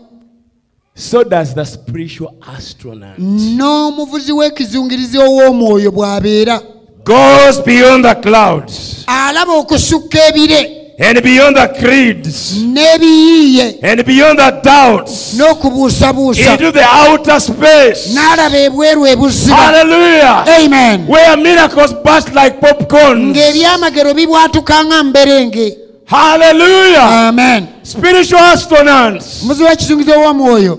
[0.94, 3.18] So does the spiritual astronaut.
[3.18, 6.60] n'omuvuzi w'ekizungirizi ow'omwoyo bw'abeera
[7.04, 14.50] goes beyond the clouds alaba okusukka ebire and beyond the creeds n'ebiyiiye and beyond the
[14.64, 18.14] doubts n'okubuusabuusa into the outer space.
[18.14, 20.44] n'alaba ebweru ebuziba Hallelujah.
[20.64, 23.30] amen Where miracles burst like popcorn.
[23.32, 27.28] ng'ebyamagero bibwatuka nga mberenge Hallelujah.
[27.28, 29.42] amen Spiritual astronauts.
[29.42, 30.78] muzi w'ekisungizo w'omwoyo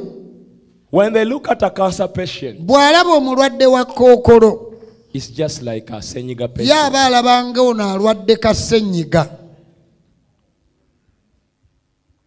[0.91, 4.65] When they look at a cancer patient, bw'alaba omulwadde wa kookolo
[5.13, 6.77] it's just like a senyiga patient.
[6.79, 9.25] aba alabanga ono alwadde kasenyiga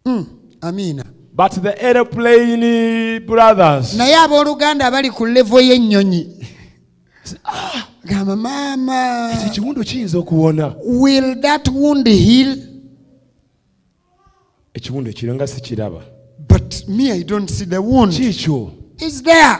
[0.05, 0.25] Mm,
[0.61, 1.03] amina.
[1.35, 6.45] But the aeroplane brothers, naye abooluganda abali ku levo y'ennyonyi.
[8.05, 10.75] Gamba maama ekiwundu kiyinza okuwona.
[10.83, 12.57] will that wound heal?
[14.73, 16.01] Ekiwundu ekiro nga sikiraba.
[16.47, 18.13] But me i don't see the wound.
[18.13, 18.71] Kikyo.
[18.99, 19.59] is there?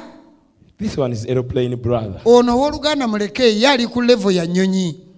[0.77, 2.21] This one is aeroplane brother.
[2.25, 5.12] Ono owooluganda muleke ye ali ku levo ya nnyonyi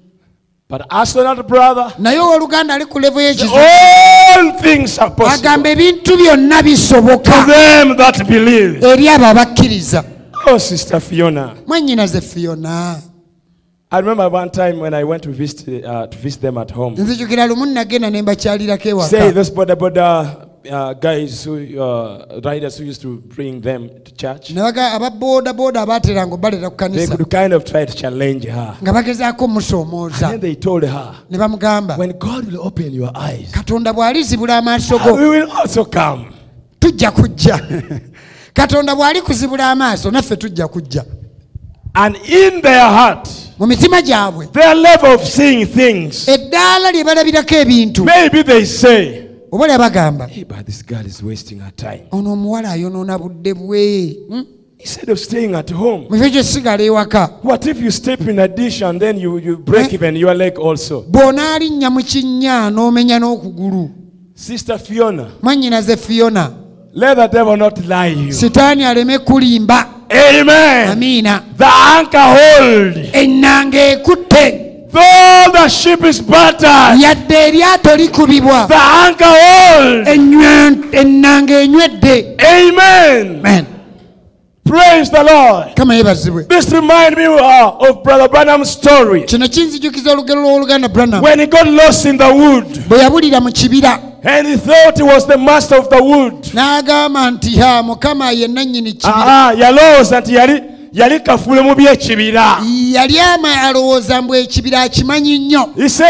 [0.68, 1.94] but astronaut brother.
[2.00, 5.50] Naye owooluganda ali ku levo y'ekizu all things are possible.
[5.50, 7.32] Agamba ebintu byonna bisoboka.
[7.32, 8.84] To them that believe.
[8.84, 10.04] Eri abo abakkiriza.
[10.48, 11.56] Oh sister fiona.
[13.92, 16.96] I remember one time when i went to visit, uh, to visit them at home.
[16.96, 22.86] Nzijukira lumu nagenda ne mbakyalirako say those boda boda uh, guys who uh, riders who
[22.86, 24.52] used to bring them to church.
[24.52, 25.52] Ne baga ababooda
[25.82, 27.18] abateranga obaleta ku they kanisa.
[27.18, 28.78] could kind of try to challenge her.
[28.82, 29.46] Nga bagezaako
[30.06, 34.58] and then they told her ne bamugamba when god will open your eyes katonda bw'alizibula
[34.58, 36.34] amaaso go we will also come.
[36.80, 37.60] tujja kujja.
[38.54, 41.06] Katonda bw'ali kuzibula amaaso naffe tujja kujja.
[41.94, 47.56] And in their heart mu mitima gyabwe their level of seeing things eddaala lye balabirako
[47.56, 49.25] ebintu maybe they say
[49.56, 50.28] oba olya bagamba
[52.12, 54.18] ono omuwala ayonoona budde bwe
[54.80, 56.06] Instead of staying at home,
[57.44, 60.60] what if you step in a dish and then you, you break even your leg
[60.60, 61.02] also?
[64.36, 65.28] Sister Fiona,
[66.94, 68.34] let the devil not lie you.
[70.12, 70.90] Amen.
[70.92, 71.44] Amina.
[71.58, 72.98] The anchor hold.
[74.96, 77.00] Though the ship is battered.
[77.02, 78.68] Yadde eryato likubibwa.
[78.68, 82.36] The anchor hold Ennywe- ennanga enywedde.
[82.42, 83.40] Amen.
[83.40, 83.66] Amen.
[84.66, 85.76] praise the lord.
[85.76, 89.24] Kama yebazibwe this reminds me uh, of brother branham's story.
[89.24, 92.66] Kino kinzijukiza olugero lw'oluganda branam when he got lost in the wood.
[92.90, 94.00] Bwe yabulira mu kibira.
[94.28, 96.34] And he thought he was the master of the wood.
[96.54, 99.16] N'agamba nti ha mukama ye nannyini kibira.
[99.16, 100.62] Aha, yalowooza nti yali
[100.96, 102.58] yali kafule mu byekibira
[102.92, 103.18] yali
[103.68, 105.70] alowooza mbu ekibira akimanyi nnyo.
[105.78, 106.08] He say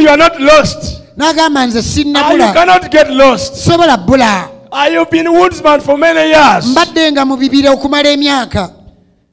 [0.00, 0.78] you are not lost.
[1.16, 3.54] N'agamba nze you cannot get lost.
[3.54, 4.48] Sobola bbula.
[4.72, 6.64] Ah, you've been woodsman for many years?
[6.66, 8.70] Mbadde nga mu bibira okumala emyaka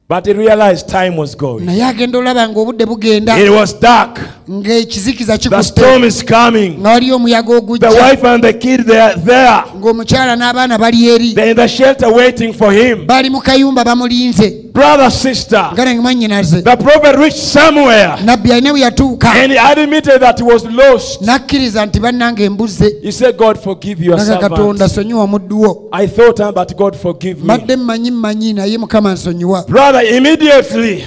[0.08, 1.66] but he realized time was going.
[1.66, 3.36] Naye agenda olaba ng'obudde bugenda.
[3.38, 4.18] It was dark.
[4.48, 6.78] Ng'ekizikiza the storm is coming.
[6.80, 9.64] Nga waliyo omuyaga the ogujja wife and the kid they are there.
[9.76, 11.34] Ng'omukyala n'abaana bali eri.
[11.34, 13.06] They're in the shelter waiting for him.
[13.06, 14.72] Bali mu kayumba bamulinze.
[14.72, 18.16] Brother sister nga nange mwannyinaze the prophet reached somewhere.
[18.24, 19.26] Nabbi alina we yatuuka.
[19.26, 21.20] And he admitted that he was lost.
[21.20, 26.06] N'akkiriza nti bannange embuze he said god forgive your naga katonda servant omuddu wo i
[26.06, 27.44] thought ah, but god forgive me.
[27.44, 29.64] Mbadde mmanyi mmanyi naye mukama nsonyiwa.
[29.68, 31.06] Brother immediately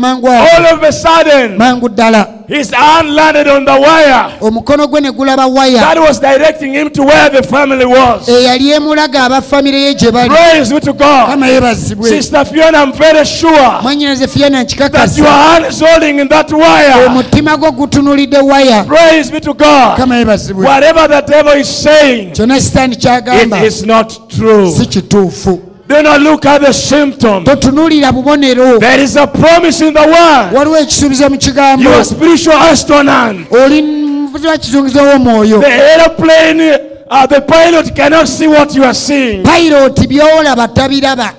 [0.00, 4.38] mangu all of a sudden mangu ddala his hand landed on the wire.
[4.40, 5.80] Omukono gwe ne gulaba waya.
[5.80, 8.26] That was directing him to where the family was.
[8.28, 10.28] Eyali emulaga abafamire ye gye bali.
[10.30, 11.28] Praise be to god.
[11.28, 17.06] Kama yeebazibwe sister fiona i'm very sure that your hand is holding in that wire.
[17.06, 18.84] Omutima gwo gutunulidde waya.
[18.84, 19.98] Praise be to god.
[19.98, 23.58] Kama yeebazibwe whatever the devil is saying kyonna sitaani kyagamba.
[23.58, 24.70] it is not true.
[24.72, 27.44] Si kituufu do not look at the symptom.
[27.44, 28.78] Bubonero.
[28.78, 30.52] There is a promise in the word.
[30.54, 31.82] Waliwo ekisuubizo mu kigambo.
[31.82, 33.36] You are spiritual astronaut.
[33.52, 35.60] Oli muvuzi wa kizungizo w'omwoyo.
[35.60, 36.78] The airplane
[37.10, 39.42] uh, the pilot cannot see what you are seeing.
[39.42, 41.34] Byolaba tabiraba.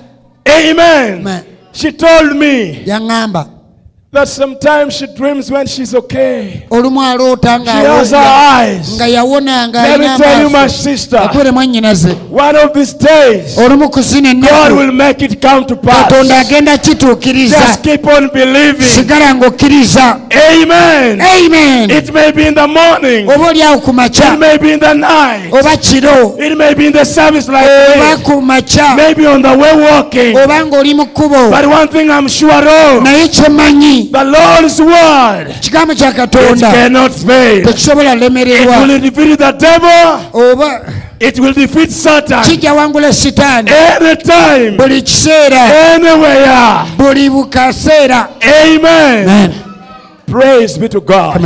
[0.48, 1.22] Amen.
[1.22, 1.40] Ma-
[1.72, 2.84] she told me
[4.12, 6.66] that sometimes she dreams when she's okay.
[6.68, 8.94] Olumu aloota she has her nga eyes.
[8.96, 11.18] nga yawona nga let me tell you my sister
[11.52, 12.14] mwannyinaze.
[12.28, 16.10] one of these days olumu ku zino God will make it come to pass.
[16.10, 17.56] Agenda kituukiriza.
[17.56, 18.80] Just keep on believing.
[18.82, 20.20] Sigala ng'okkiriza.
[20.32, 21.20] Amen.
[21.20, 21.90] Amen.
[21.90, 23.28] It may be in the morning.
[23.30, 25.52] Oba oli ku it makya may be in the night.
[25.52, 26.38] Oba kiro.
[26.38, 28.26] It may be in the service like oba this.
[28.26, 28.96] ku makya.
[28.96, 30.36] Maybe on the way walking.
[30.36, 31.50] Oba ng'oli mu kkubo.
[31.50, 33.28] But one thing I'm sure of naye
[35.60, 36.70] kigambo kya katonda.
[36.70, 37.62] Cannot fail.
[37.64, 38.78] Tekisobola lemererwa.
[38.86, 40.20] Will defeat the devil.
[40.32, 40.80] Oba.
[41.20, 42.44] It will defeat Satan.
[42.44, 44.70] Kijja wangula sitaani anytime.
[44.76, 46.46] Buli kiseera anywhere.
[46.96, 49.52] Buli bukaseera amen.
[50.26, 51.36] Praise be to God.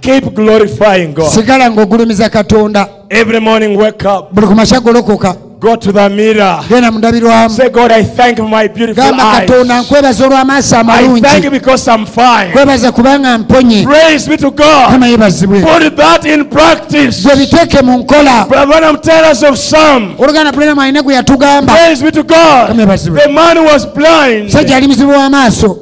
[0.00, 1.30] Keep glorifying God.
[1.30, 2.88] sigala ng'ogulumiza katonda.
[3.10, 6.60] Every morning, wake up, buli kumakya golokoka go to the mirror.
[6.68, 9.84] genda Say, God, I thank my beautiful gamba katonda eyes.
[9.86, 12.50] nkwebaza olw'amaaso I thank you because I'm fine.
[12.50, 14.90] nkwebaza kubanga mponye Praise be to God.
[14.90, 17.22] kama yebazibwe Put that in practice.
[17.22, 20.14] gwe biteeke mu nkola Brother tell us of some.
[20.18, 22.68] oluganda bulinamu alina gwe yatugamba Praise be to God.
[22.68, 23.20] Kama yebazibwe.
[23.20, 24.50] The man was blind.
[24.50, 25.78] sajja ali muzibu w'amaaso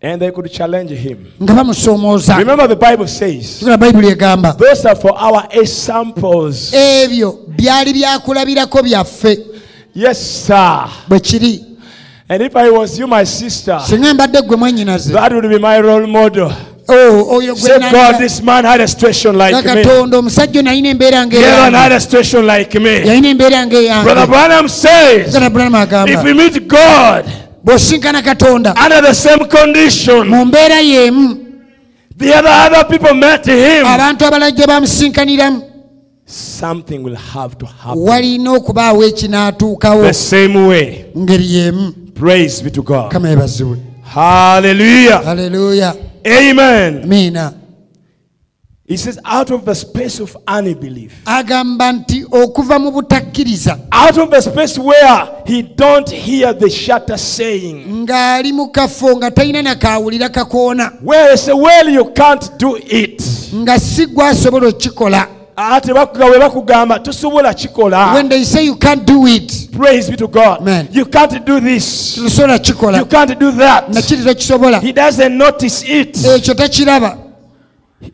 [0.00, 1.26] And they could challenge him.
[1.40, 6.72] Remember, the Bible says, tugala bayibuli egamba those are for our examples.
[6.72, 9.38] ebyo byali byakulabirako byaffe
[9.94, 10.88] Yes, sir.
[11.08, 11.64] bwe kiri
[12.28, 15.80] And if I was you, my sister, singa mbadde ggwe mwennyinaze that would be my
[15.80, 16.52] role model.
[16.88, 19.62] Oh, oyo Say, God, this man had a situation like me.
[19.62, 23.00] katonda omusajja ono alina embeera The other one had a situation like me.
[23.04, 28.74] yalina embeera ngaeyange Brother Branham says, if agamba we meet God bw'osinkana katonda.
[28.84, 31.36] Under the same condition, mu mbeera y'emu
[33.84, 35.62] abantu abalala gye bamusinkaniramu.
[36.26, 38.02] Something will have to happen.
[38.02, 41.04] Walina okubaawo ekinaatuukawo the same way.
[41.14, 41.92] mu ngeri y'emu.
[42.14, 43.10] Praise be to God.
[43.12, 43.78] kama ebazibwe
[44.14, 45.94] Hallelujah.
[46.26, 47.02] Amen.
[47.04, 47.52] amiina
[48.88, 53.78] He says, out of the space of unbelief, agamba nti okuva mu butakkiriza.
[53.92, 59.30] Out of the space where he don't hear the shatter saying, ng'ali mu kafo nga
[59.30, 61.02] talina nakaawulira kakoona.
[61.02, 63.20] Where they say, well, you can't do it.
[63.54, 65.28] nga si gwe okukikola.
[65.54, 70.16] Ate bakuga- bwe bakugamba tosobola kikola when they say you can't do it praise be
[70.16, 70.60] to god.
[70.60, 70.88] Amen.
[70.92, 72.16] you can't do this.
[72.16, 73.88] Tosobola you kikola can't do that.
[73.88, 74.80] Nakiri tokisobola.
[74.80, 76.14] He doesn't notice it.
[76.14, 77.27] Ekyo takiraba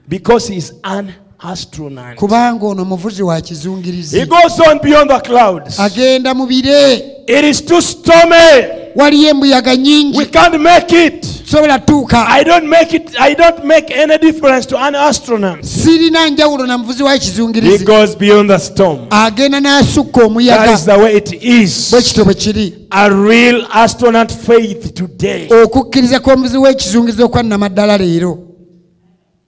[0.09, 2.16] because he's an astronaut.
[2.16, 5.78] Kubanga ono muvuzi wa he kizungirizi goes on beyond the clouds.
[5.78, 7.24] Agenda mu bire.
[7.26, 8.82] It is too stormy.
[8.95, 9.72] Waliyo embuyaga
[10.16, 11.24] we can't make it.
[11.24, 12.24] Sobola tuuka.
[12.28, 15.64] I don't make it i don't make any difference to an astronaut.
[15.64, 19.09] Sirina njawulo na muvuzi wa he goes beyond the storm.
[19.11, 21.91] Agenda n'asukka that is the way it is.
[21.91, 22.87] Bwe kityo bwe kiri.
[22.91, 25.49] A real astronaut faith today.
[25.49, 27.22] Okukkiriza kw'omuvuzi w'ekizungirizi
[27.70, 28.54] ddala leero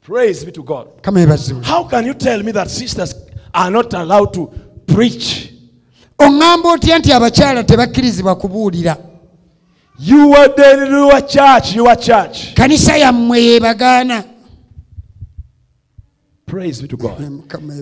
[0.07, 0.87] praise be to god
[1.65, 3.15] How can you tell me that sisters
[3.53, 4.47] are not allowed to
[4.87, 5.53] preach?
[6.19, 8.97] oŋŋamba otya nti abakyala tebakkirizibwa kubuulira
[9.99, 12.55] You are the your church, your church.
[12.55, 14.25] kanisa yammwe yebagaana
[16.47, 17.19] Praise be to God.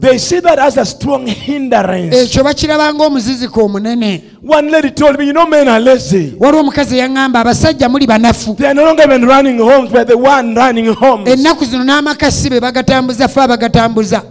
[0.01, 2.15] They see that as a strong hindrance.
[2.17, 6.33] ekyo bakiraba ng'omuziziko omunene One lady told me, you know, men are lazy.
[6.39, 10.17] waliwo omukazi eyaŋŋamba abasajja muli banafu They are no longer even running homes, but the
[10.17, 11.29] one running homes.
[11.29, 14.23] ennaku zino n'amaka si be bagatambuza fe abagatambuza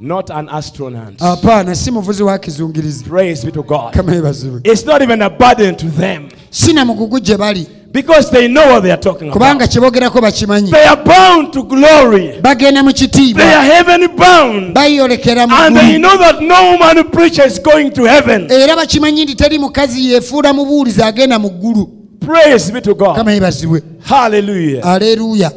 [0.00, 1.14] Not an astronaut.
[1.22, 3.92] apaana si muvuzi wa kizungirizi Praise be to God.
[3.94, 4.12] kama
[4.64, 8.66] It's not even a burden to them si na mugugu gye bali because they know
[8.72, 9.70] what they are talking kubanga about.
[9.70, 12.38] kye boogerako bakimanyi They are bound to glory.
[12.42, 14.74] bagenda mu They are heaven bound.
[14.74, 16.00] bayolekera mu And they ggulu.
[16.00, 18.50] know that no man preacher is going to heaven.
[18.50, 21.88] era bakimanyi nti teri mukazi yeefuula mubuulizi agenda mu ggulu
[22.20, 23.16] Praise be to God.
[23.16, 24.84] kama ebazibwe Hallelujah.
[24.86, 25.52] aleluya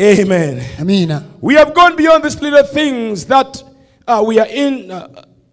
[0.00, 0.60] Amen.
[0.80, 3.62] amiina We have gone beyond these little things that
[4.08, 4.90] uh, we are in.
[4.90, 5.06] Uh,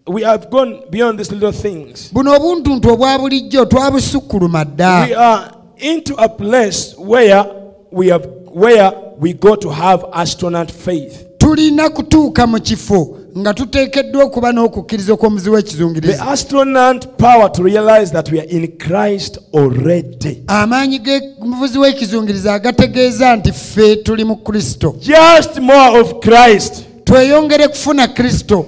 [0.08, 2.10] we have gone beyond these little things.
[2.12, 7.44] buno obuntuntu obwa bulijjo twabusukkuluma dda We are into a place where
[7.92, 11.26] we have where we go to have astronaut faith.
[11.38, 18.12] tulina kutuuka mu kifo nga tuteekeddwa okuba n'okukkiriza okw'omuzi The w'ekizungirizi astronaut power to realize
[18.12, 20.42] that we are in Christ already.
[20.46, 28.08] amaanyi g'omuvuzi w'ekizungirizi agategeeza nti ffe tuli mu kristo Just more of Christ tweyongere kufuna
[28.08, 28.66] kristo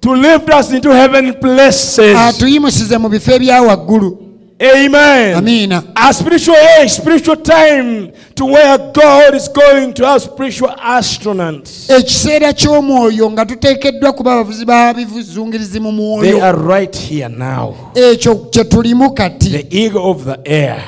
[0.00, 2.16] to lift us into heaven places.
[2.16, 4.18] atuyimusize mu bifo ebya waggulu
[4.60, 5.36] Amen.
[5.36, 11.90] amiina A spiritual age, spiritual time to where God is going to have spiritual astronauts.
[11.90, 17.74] ekiseera ky'omwoyo nga tuteekeddwa kuba abavuzi b'abivuzungirizi mu mu They mwoyo are right here now.
[17.94, 20.82] ekyo kye tulimu kati The eagle of the air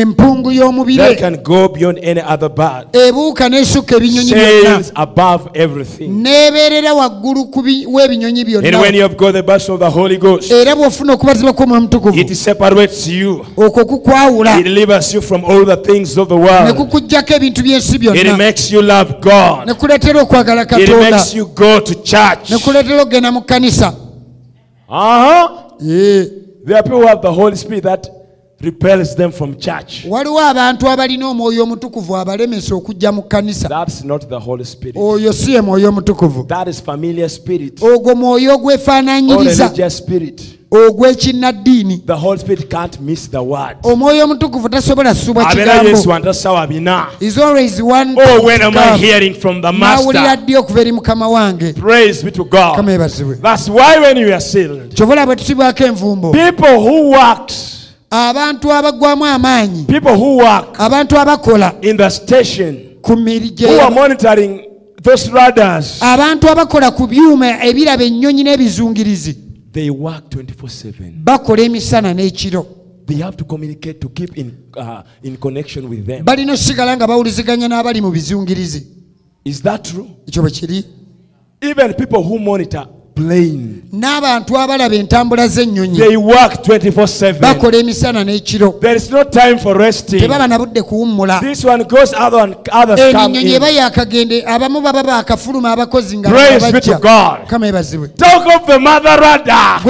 [0.00, 6.08] empungu y'omubire can go beyond any other bird ebuuka n'esukka ebinyonyi byonna above everything.
[6.22, 7.48] n'ebeerera waggulu
[7.86, 11.12] w'ebinyonyi And byonna when you have got the burst of the Holy Ghost, era bw'ofuna
[11.12, 13.46] okubatizibwa kw'omwoyo mutukuvu it separates you.
[13.56, 16.76] okwo kukwawula It delivers you from all the things of the ne world.
[16.76, 19.66] kukuggyako ebintu by'ensi It byonna makes you love God.
[19.66, 22.50] ne kuleetera okwagala It katonda makes you go to church.
[22.50, 23.92] ne kuleetera okgenda mu kkanisa
[24.88, 25.48] Uh-huh.
[25.80, 28.06] There are people who have the Holy Spirit that
[28.64, 30.04] repels them from church.
[30.08, 34.96] waliwo abantu abalina omwoyo omutukuvu abalemesa okujja mu kkanisa That's not the Holy Spirit.
[34.96, 40.42] oyo si ye mwoyo omutukuvu That is familiar spirit ogwo mwoyo or religious spirit.
[40.70, 43.76] ogw'ekinnaddiini The Holy Spirit can't miss the word.
[43.82, 47.06] omwoyo omutukuvu tasobola ssubwa Abeera Yesu kigambo antasawa bina.
[47.20, 50.36] is always one Oh, when am I hearing from the Master?
[50.36, 52.88] ddi okuva eri mukama wange Praise be to kama God.
[52.88, 54.94] ebazibwe That's why when you are sealed,
[55.26, 57.52] bwe tusibwako envumbo people who worked,
[58.14, 59.84] abantu abaggwamu amaanyi.
[59.84, 61.82] People who work abantu abakola.
[61.82, 64.60] in the station, ku miri who are monitoring
[65.02, 69.36] those radars, abantu abakola ku byuma ebiraba ennyonyi n'ebizungirizi.
[69.72, 71.24] they work 24 7.
[71.24, 72.66] bakola emisana n'ekiro.
[73.06, 76.24] They have to communicate to keep in, uh, in connection with them.
[76.24, 78.86] balina okusigala nga bawuliziganya n'abali mu bizungirizi.
[79.44, 80.06] Is that true?
[80.28, 80.84] ekyo bwe kiri.
[81.60, 87.40] Even people who monitor plane, n'abantu abalaba entambula z'ennyonyi they work 24 7.
[87.40, 90.20] bakola emisana n'ekiro There is no time for resting.
[90.20, 94.80] tebaba na budde kuwummula This one goes other and others eno ennyonyi eba yakagende abamu
[94.80, 97.46] baba baakafuluma abakozi nga Praise be to bajja God.
[97.48, 99.80] kama ebazibwe Talk of the mother radar.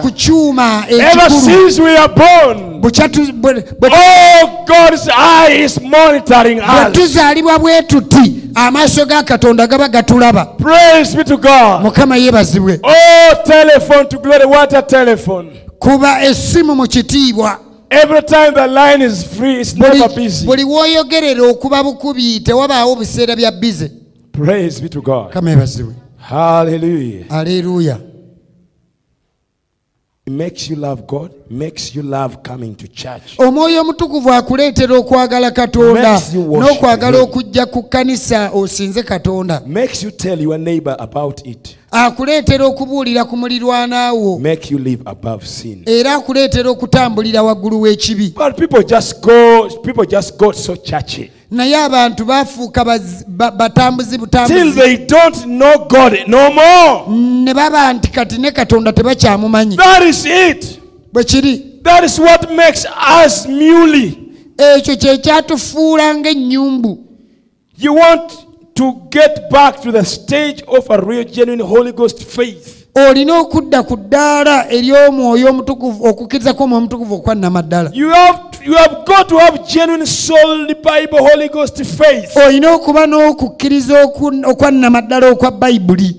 [0.00, 5.64] ku kyuma Ever ekikulu since we are born, bwe kyatu- bwe- bwe- oh God's eye
[5.64, 6.92] is monitoring bwe us.
[6.92, 11.82] tuzaalibwa bwe tuti amaaso ga katonda gaba gatulaba Praise be to God.
[11.82, 15.50] mukama yeebazibwe Oh, a telephone.
[15.78, 17.60] kuba essimu mu kitiibwa
[17.90, 20.46] Every time the line is free, it's buli never busy.
[20.46, 23.90] buli w'oyogerera okuba bukubi tewabaawo biseera bya bize
[24.32, 25.30] Praise be to God.
[25.32, 27.24] kama ebazibwe Hallelujah.
[27.30, 27.98] aleluya
[30.26, 33.38] It makes you love God, makes you love coming to church.
[33.38, 40.58] omwoyo omutukuvu akuleetera okwagala katonda n'okwagala okujja ku kkanisa osinze katonda Makes you tell your
[40.58, 41.76] neighbor about it.
[41.94, 44.40] akuleetera okubuulira ku muliraana wo.
[45.86, 48.34] Era akuleetera okutambulira waggulu w'ekibi.
[51.50, 52.84] Naye abantu baafuuka
[53.56, 55.00] batambuzi butambuzi.
[57.08, 59.76] Ne baba nti kati ne katonda tebakyamumanyi.
[61.12, 61.80] Bwe kiri.
[64.58, 66.98] Ekyo kye kyatufuula ng'ennyumbu.
[67.78, 68.32] You want
[68.74, 72.84] to get back to the stage of a real genuine Holy Ghost faith.
[72.94, 77.90] olina okudda ku ddaala ery'omwoyo omutukuvu okukkirizako omwoyo omutukuvu okwanamaddala
[82.46, 84.04] olina okuba n'okukkiriza
[84.46, 86.16] okwannamaddala okwa bayibuli.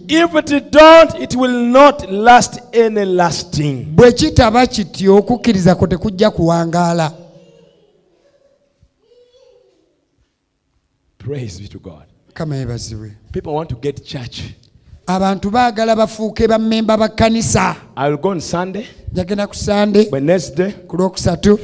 [3.95, 7.12] Bwe kitaba kityo okukkirizako tekujja kuwangaala.
[11.18, 12.14] Praise be to God.
[12.36, 13.11] mukama yebazibwe
[15.07, 17.75] abantu baagala bafuuke bammemba ba kkanisa.
[19.13, 20.05] Njagenda ku sande
[20.88, 21.59] ku lwokusatu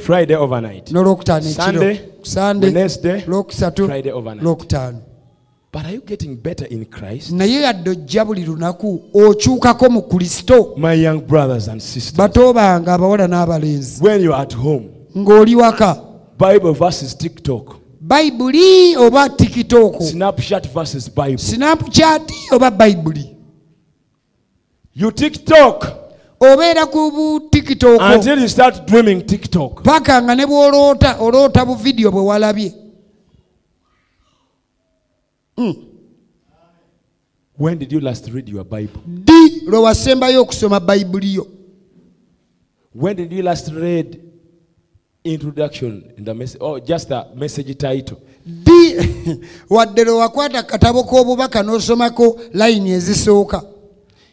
[0.92, 3.90] n'olwokutaano ekiro ku sande lwokusatu
[4.40, 4.98] lwokutaano.
[5.72, 7.30] But are you getting better in Christ?
[7.32, 10.74] naye yadde ojja buli lunaku okyukako mu kristo.
[12.16, 14.00] Bato bange abawala n'abalenzi.
[15.16, 15.96] ng'oli waka.
[16.38, 17.81] Bible verses TikTok.
[18.12, 21.38] Bayibuli oba tikitooko Snapchat versus Bible.
[21.38, 23.28] sinapukyati oba bayibuli
[24.94, 25.86] You TikTok.
[26.40, 29.82] Obeera ku bu tikitooko until you start dreaming TikTok.
[29.82, 32.72] paka nga ne bw'oloota oloota bu vidiyo bwe walabye.
[37.58, 39.00] When did you last read your Bible?
[39.06, 41.46] ddi lwe wasembayo okusoma bayibuli yo.
[42.94, 44.20] When did you last read
[45.24, 48.20] introduction in the message or oh, just the message title?
[48.46, 48.98] ddi
[49.70, 53.62] wadde lwe wakwata katabo k'obubaka n'osomako layini ezisooka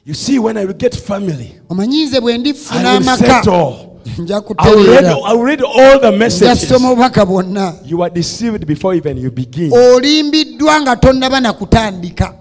[0.06, 3.90] You see, when I will get family, omanyiize bwe ndifuna I will amaka settle.
[4.20, 6.72] nja I will read, I will read all the messages.
[6.72, 9.72] obubaka bwonna You are deceived before even you begin.
[9.74, 12.34] olimbiddwa nga tonnaba na kutandika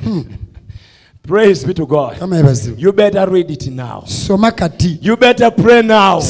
[1.28, 2.16] Praise be to God.
[2.78, 4.02] You better read it now.
[4.06, 6.20] You better pray now.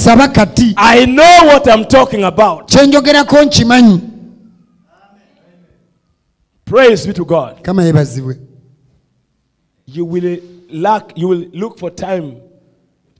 [0.77, 2.69] I know what I'm talking about.
[6.65, 7.65] Praise be to God.
[9.87, 10.39] You will
[10.69, 12.41] lack, you will look for time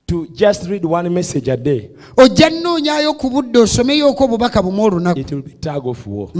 [0.09, 1.91] to just read one message a day.
[2.17, 6.31] ojja nnoonyayo ku budde osomeyoko obubaka bumu olunaku It will be tug of war.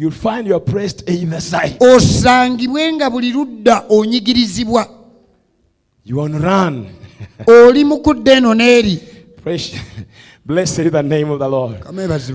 [0.00, 1.76] You'll find you are pressed either side.
[1.80, 4.88] osangibwe nga buli ludda onyigirizibwa
[6.04, 6.86] You want to run.
[7.66, 9.00] oli mu kudda eno n'eri
[9.44, 9.74] Praise.
[10.46, 11.76] Blessed is the name of the Lord.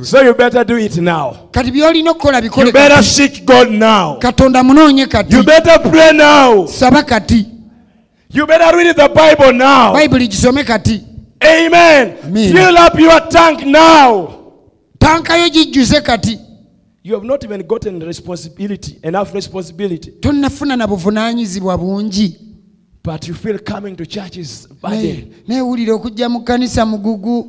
[0.05, 1.47] So you better do it now.
[1.51, 4.19] kati byolina okukola bikole You better seek God now.
[4.19, 6.67] katonda munoonye kati You better pray now.
[6.67, 7.45] saba kati
[8.29, 9.93] You better read the Bible now.
[9.93, 11.01] bayibuli gisome kati
[11.41, 12.17] Amen.
[12.23, 12.51] Amen.
[12.53, 14.29] Fill up your tank now.
[14.99, 16.39] tankayo gijjuze kati
[17.05, 22.37] You have not even gotten responsibility, enough responsibility tonnafuna na buvunaanyizibwa bungi
[23.03, 24.67] but you feel coming to churches
[25.47, 27.47] naye wulira okujja mu kkanisa mugugu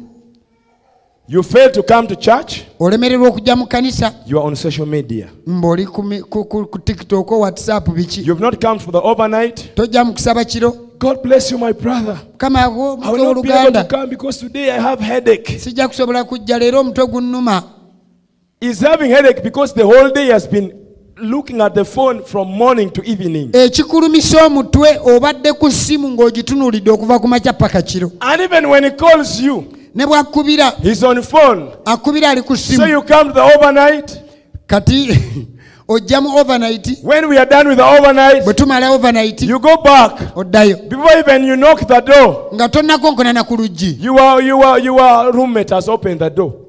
[1.28, 4.12] You fail to come to church, olemererwa okujja mu kanisa.
[4.26, 5.28] you are on social media.
[5.46, 9.74] Mboli ku ku- tiktok whatsapp biki You've not come for the overnight.
[9.74, 12.18] tojja mu kusaba kiro God bless you, my brother.
[12.32, 15.58] mukama I will not be able to come because today I have headache.
[15.58, 17.62] sijja kusobola kujja leero omutwe gunnuma
[18.64, 20.72] He's having headache because the whole day has been
[21.18, 23.50] looking at the phone from morning to evening.
[23.54, 28.84] Eh, ekikulumisa omutwe obadde ku ssimu ng'ogitunuulidde okuva ku makya paka kiro And even when
[28.84, 31.72] he calls you, ne bw'akubira he's on the phone.
[31.84, 34.18] akubira ali ku So ssimu you come to the overnight.
[34.66, 35.12] kati
[35.88, 39.76] ojja mu overnight When we are done with the overnight, bwe tumala overnight you go
[39.76, 40.12] back.
[40.34, 45.68] oddayo Before even you knock the door, nga tonnakonkonana ku luggi your, your, your roommate
[45.70, 46.63] has opened the door.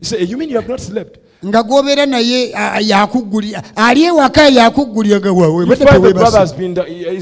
[0.00, 1.18] Say, You mean you have not slept?
[1.46, 6.74] nga gwobeera naye yakuggulira ali ewaka yakugguliraga waawe You badde find the brother has been,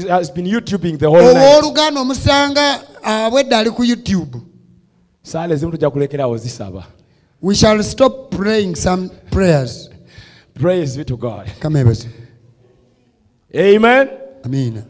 [0.09, 1.37] has been YouTubing the whole night.
[1.37, 4.37] owooluganda omusanga abwedde ali ku youtube.
[5.23, 6.83] Saala ezimu tujja kulekerawo zisaba.
[7.41, 9.89] We shall stop praying some prayers.
[10.59, 11.47] Praise be to god.
[11.59, 12.07] Kamebaze
[13.55, 14.09] amen.
[14.43, 14.83] Amiina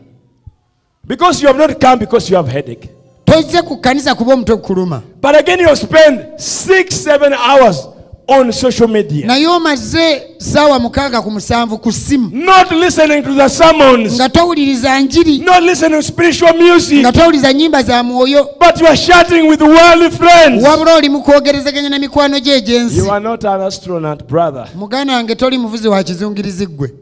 [1.05, 2.89] because you have not come because you have headache
[3.27, 7.87] tozze ku kkanisa kuba omutwe kuluma but again you spend six seven hours
[8.27, 9.25] on social media.
[9.27, 14.13] Naye omaze saawa mukaaga ku musanvu ku ssimu not listening to the sermons.
[14.13, 15.37] Nga towuliriza njiri.
[15.39, 16.99] Not listening to spiritual music.
[16.99, 18.49] Nga towuliriza nnyimba za mwoyo.
[18.59, 20.63] But you are chatting with worldly friends.
[20.63, 24.67] Wabula oli mu kwogerezeganya na mikwano gye egy'ensi you are not an astronaut brother.
[24.75, 26.93] Muganda wange toli muvuzi wa kizungirizi ggwe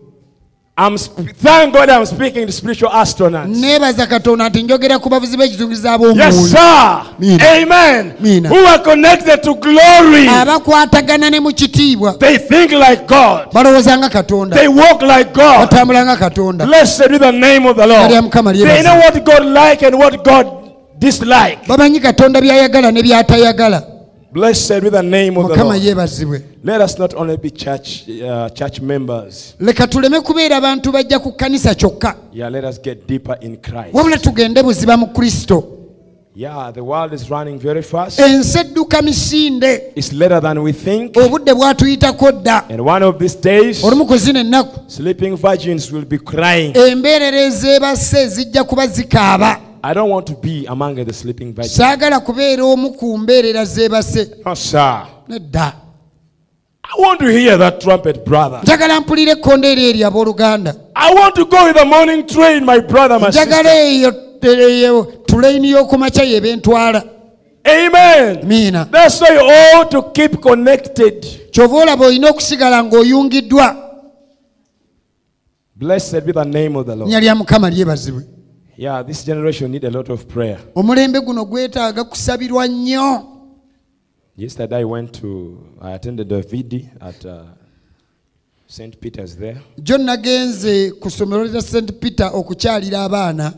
[0.77, 3.47] I'm thank god i'm speaking to spiritual astronauts.
[3.47, 7.01] Neebaza katonda nti njogera ku bavuzi b'ekizungirizi yes sir.
[7.19, 7.43] Mina.
[7.51, 8.13] amen.
[8.19, 8.49] Mina.
[8.49, 10.27] who are connected to glory?
[10.27, 12.19] Abakwatagana ne mu kitiibwa.
[12.19, 13.53] They think like god.
[13.53, 14.55] Balowooza nga katonda.
[14.57, 15.69] They walk like god.
[15.69, 16.65] Batambula nga katonda.
[16.65, 18.11] Blessed be the name of the Lord.
[18.11, 20.47] They know what God like and what God
[20.99, 21.65] dislike.
[21.67, 23.94] bamanyi katonda by'ayagala ne by'atayagala
[24.35, 25.81] Blessed be the name of the mukama Lord.
[25.83, 29.55] yeebazibwe Let us not only be church uh, church members.
[29.59, 33.93] leka tuleme kubeera abantu bajja ku kkanisa kyokka Yeah, let us get deeper in Christ.
[33.93, 35.63] wabula tugende buziba mu kristo
[36.37, 38.19] Yeah, the world is running very fast.
[38.19, 41.15] ensi edduka misinde It's later than we think.
[41.17, 46.05] obudde bwatuyitako dda And one of these days, olumu ku zino ennaku sleeping virgins will
[46.05, 46.73] be crying.
[46.77, 51.77] embeerera ezeebase zijja kuba zikaaba I don't want to be among the sleeping virgins.
[51.77, 55.05] saagala kubeera omu ku mbeerera zeebase No, sir.
[55.27, 55.73] nedda
[56.83, 58.59] I want to hear that trumpet, brother.
[58.63, 63.19] njagala mpulira ekkondo eri abooluganda I want to go with the morning train, my brother,
[63.19, 64.59] my njagala sister.
[64.59, 67.03] eyo tuleyini y'okumakya yebentwala
[67.63, 68.45] Amen.
[68.47, 69.41] miina That's why you
[69.79, 71.25] ought to keep connected.
[71.51, 73.75] kyova olaba olina okusigala ng'oyungiddwa
[75.75, 77.07] Blessed be the name of the Lord.
[77.09, 78.23] nnya lya mukama lyebazibwe
[78.77, 80.59] Yeah, this generation need a lot of prayer.
[80.75, 83.31] omulembe guno gwetaaga kusabirwa nnyo
[84.37, 87.43] Yesterday I went to, I attended a VD at uh,
[88.67, 88.99] St.
[88.99, 89.61] Peter's there.
[89.77, 93.53] jo nagenze ku ssomero lya st peter okukyalira abaana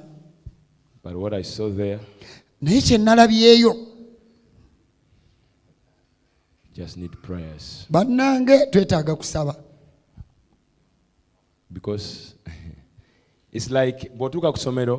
[1.03, 1.99] But what I saw there
[2.61, 3.75] naye kye nalabyeyo
[6.75, 7.85] just need prayers.
[7.89, 9.55] bannange twetaaga kusaba
[11.73, 12.33] Because
[13.57, 14.97] it's like, bw'otuuka ku ssomero,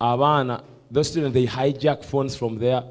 [0.00, 2.82] abaana, those students, they hijack phones from their,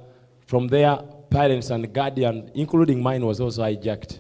[0.46, 0.98] from their
[1.30, 4.20] parents and guardian, including mine was also hijacked.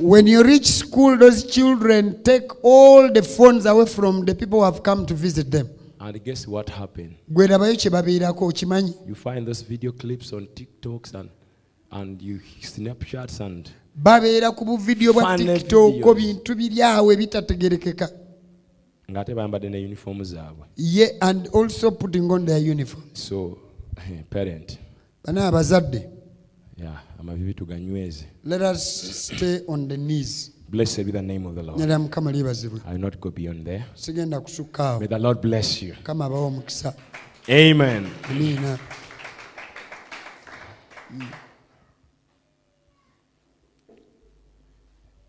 [0.00, 4.64] when you reach school those children take all the phones away from the people who
[4.64, 5.68] have come to visit them
[6.00, 7.14] And guess what happened?
[7.30, 11.28] gwerabayo kye babeerako okimanyi You find those video clips on TikToks and,
[11.92, 16.16] and you snapshots and babeera ku buvidiyo bwa tiktok videos.
[16.16, 18.08] bintu biri awo ebitategerekeka
[19.10, 20.66] ng'ate bayambadde ne zaabwe.
[20.76, 23.58] Ye and also putting on their uniform so
[23.98, 24.78] eh, parent.
[25.24, 26.08] Bana abazadde
[26.76, 30.50] yeah, amavivi tuganyweze let us stay on the knees.
[30.68, 31.78] Blessed be the name of the lord.
[31.78, 33.84] Nyala mukama lyebazibwe i will not go beyond there.
[35.00, 35.94] May the lord bless you.
[36.06, 36.94] Omukisa.
[37.48, 38.06] Amen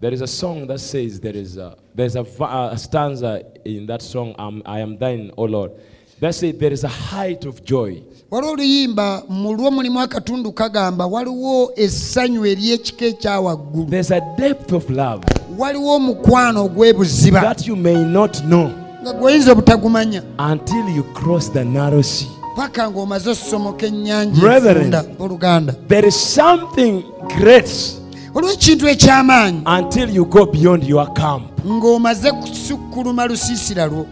[0.06, 4.04] there is a song that says there is a there's a, a stanza in that
[4.04, 5.72] song um, i am thine o lord.
[6.20, 8.04] That says there is a height of joy.
[8.32, 15.24] Waliwo oluyimba mu lwo akatundu kagamba waliwo essanyu ery'ekika ekyawaggulu there's a depth of love
[15.58, 18.70] waliwo omukwano ogw'ebuziba that you may not know
[19.02, 20.22] nga gw'oyinza obutagumanya.
[20.38, 22.28] until you cross the narrow sea.
[22.56, 24.78] Paka ng'omaze okusomoka ennyanja Brethren.
[24.78, 25.74] enfunda oluganda.
[25.88, 27.04] there is something
[27.40, 28.05] great
[28.36, 29.62] waliwo ekintu eky'amaanyi.
[29.66, 31.44] Until you go beyond your camp.
[31.66, 34.06] Ng'omaze kusukkuluma lusiisira lwo.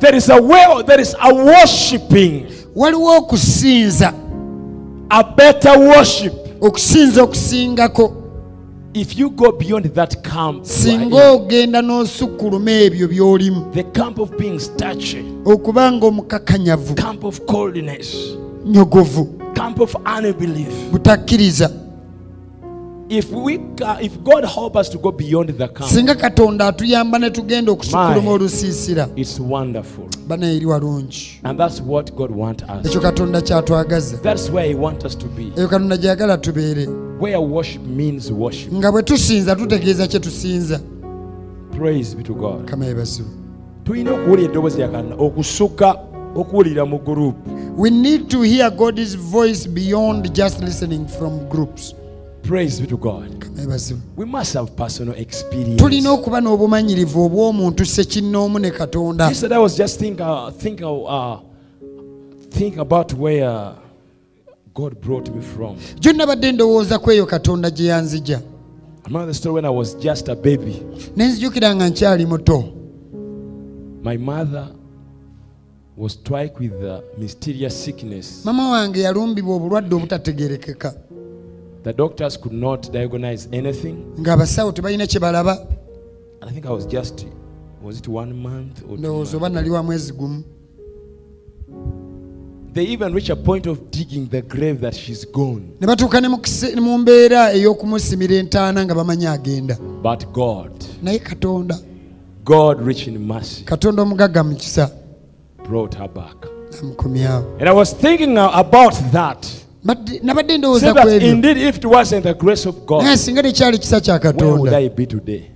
[0.00, 4.12] There is a way, there is a worshiping, waliwo okusinza.
[5.10, 6.32] A better worship.
[6.60, 8.22] okusinza okusingako.
[8.94, 13.72] If you go beyond that camp, singa in, ogenda n'osukkuluma ebyo by'olimu.
[13.74, 18.16] The camp of being statue, okuba nga omukakanyavu camp of coldness,
[18.64, 19.28] nyogovu.
[19.54, 20.90] Camp of unbelief.
[20.92, 21.70] butakkiriza
[23.08, 23.60] If we,
[24.02, 28.22] if God help us to go beyond the camp, singa katonda atuyamba ne tugenda okusukkuluma
[28.22, 28.28] My.
[28.32, 32.86] olusiisira it's wonderful, bana eri walungi and that's what God want us.
[32.86, 36.86] ekyo katonda kyatwagaza That's where He want us to be, eyo katonda gyeyagala tubeere
[37.20, 38.72] where worship means worship.
[38.72, 40.80] nga bwe tusinza tutegeeza kye tusinza
[41.78, 42.64] Praise be to God.
[42.64, 43.28] kama yebasibu
[43.84, 45.96] tulina okuwulira eddoboozi lya katonda okusukka
[46.34, 47.36] okuwulira mu group
[47.78, 51.94] we need to hear god's voice beyond just listening from groups
[52.46, 53.44] praise be to god.
[54.16, 55.82] We must have personal experience.
[55.82, 59.28] Tulina okuba n'obumanyirivu obw'omuntu sekinnoomu ne katonda.
[59.28, 61.40] Yesterday i was just think, uh, think, uh,
[62.50, 63.72] think about where
[64.74, 65.76] god brought me from.
[66.00, 68.36] Gyo nabadde ndowooza ku eyo katonda gye yanzija.
[68.38, 70.82] I remember the story when i was just a baby
[71.16, 72.64] ne nzijukira nga nkyali muto.
[74.02, 74.68] my mother
[75.96, 78.44] was struck with a mysterious sickness.
[78.44, 80.94] Mama wange yalumbibwa obulwadde obutategerekeka
[81.86, 83.96] the doctors could not diagnose anything.
[84.18, 85.54] Ng'abasawo tebalina kye balaba.
[86.40, 87.26] And i think i was just
[87.80, 89.34] was it one month or two ndowooza months?
[89.34, 90.42] oba nali wa mwezi gumu.
[92.72, 95.62] They even reached a point of digging the grave that she's gone.
[95.80, 99.76] Ne batuuka ne mu kise- mu mbeera ey'okumusimira entaana nga bamanyi agenda.
[100.02, 100.72] But god
[101.02, 101.78] naye katonda.
[102.44, 104.90] God rich in mercy katonda omugagga mu kisa.
[105.68, 106.36] brought her back.
[106.82, 109.65] And I was thinking about that.
[109.86, 113.42] Badde- nabadde ndowooza ku that indeed, if it wasn't the grace of naye God, singa
[113.42, 114.76] tekyali kisa kya where would katonda.
[114.76, 115.50] I be today?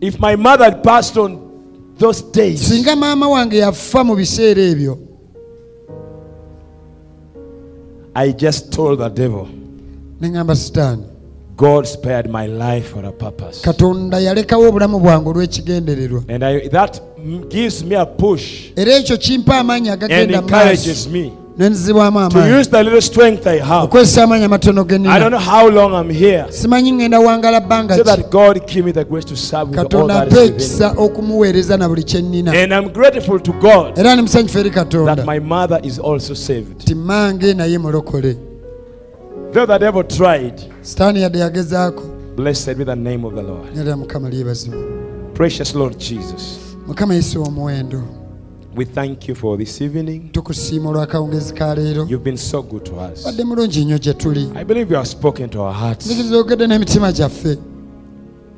[0.00, 1.38] If my mother had passed on
[1.98, 4.98] those days, singa maama wange yafa mu biseera ebyo.
[8.14, 9.46] I just told the devil,
[10.20, 11.04] ne ŋŋamba sitaani
[11.56, 13.62] God spared my life for a purpose.
[13.62, 16.24] katonda yalekawo obulamu bwange olw'ekigendererwa.
[16.28, 17.00] And I, that
[17.48, 24.44] gives me a push era ekyo kimpa amaanyi and agagenda mu maaso nenzibwamu amaanyiokosesa amaanyi
[24.44, 27.96] amatono geninaasimanyi ŋŋenda wangala bbanga
[29.74, 32.22] katonda ekisa okumuweereza na buli kye
[33.96, 35.16] era ni musanyufu eri katonda.
[36.84, 38.36] ti mange naye mulokole.
[40.82, 42.02] Sitaani yadde yagezaako.
[43.96, 44.76] mukama lyebazima
[46.86, 48.02] mukama yesu omuwendo
[48.76, 50.32] we thank you for this evening.
[50.32, 53.24] tukusiima olw'akawungezi ka leero You've been so good to us.
[53.24, 56.06] badde mulungi nnyo gye tuli I believe you have spoken to our hearts.
[56.06, 57.58] nzikiriza ogedde n'emitima gyaffe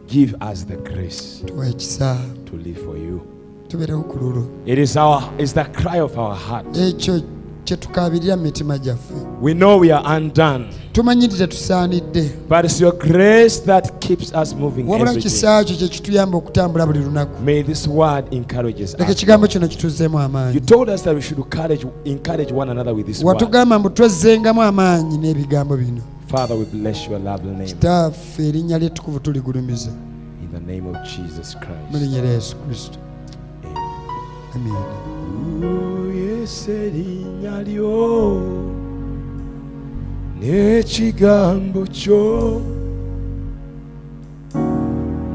[0.09, 2.19] Give us the grace tuwa ekisa
[2.51, 3.21] to live for you.
[3.69, 6.77] tubeerewo ku lulwo It is our it's the cry of our heart.
[6.77, 7.21] ekyo
[7.69, 9.15] kye tukaabirira mu mitima gyaffe.
[9.43, 12.31] We know we are undone, tumanyi nti tetusaanidde.
[12.49, 16.99] but it's your grace that keeps us moving wabula kisa kyo kye kituyamba okutambula buli
[16.99, 17.43] lunaku.
[17.45, 19.17] May this word encourages leka us.
[19.17, 23.07] ekigambo kino kituzzeemu You amaanyi told us that we should encourage, encourage one another with
[23.07, 26.01] this watugamba mbu twezzengamu amaanyi n'ebigambo bino.
[26.27, 27.67] Father, we bless your lovely name.
[27.67, 29.91] Kitaffe erinnya ly'ettukuvu tuligulumiza.
[30.43, 32.03] In the name of Jesus mu Christ.
[32.03, 32.99] linnya lya yesu kristo.
[34.55, 36.08] Amiina
[36.39, 38.43] yesu erinnya lyo
[40.39, 42.27] n'ekigambo kyo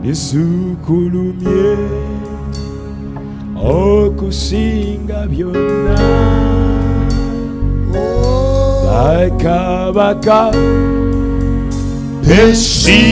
[0.01, 1.65] bisukulumye
[3.55, 5.97] okusinga byonna.
[8.85, 10.39] Bakabaka
[12.39, 12.99] ensi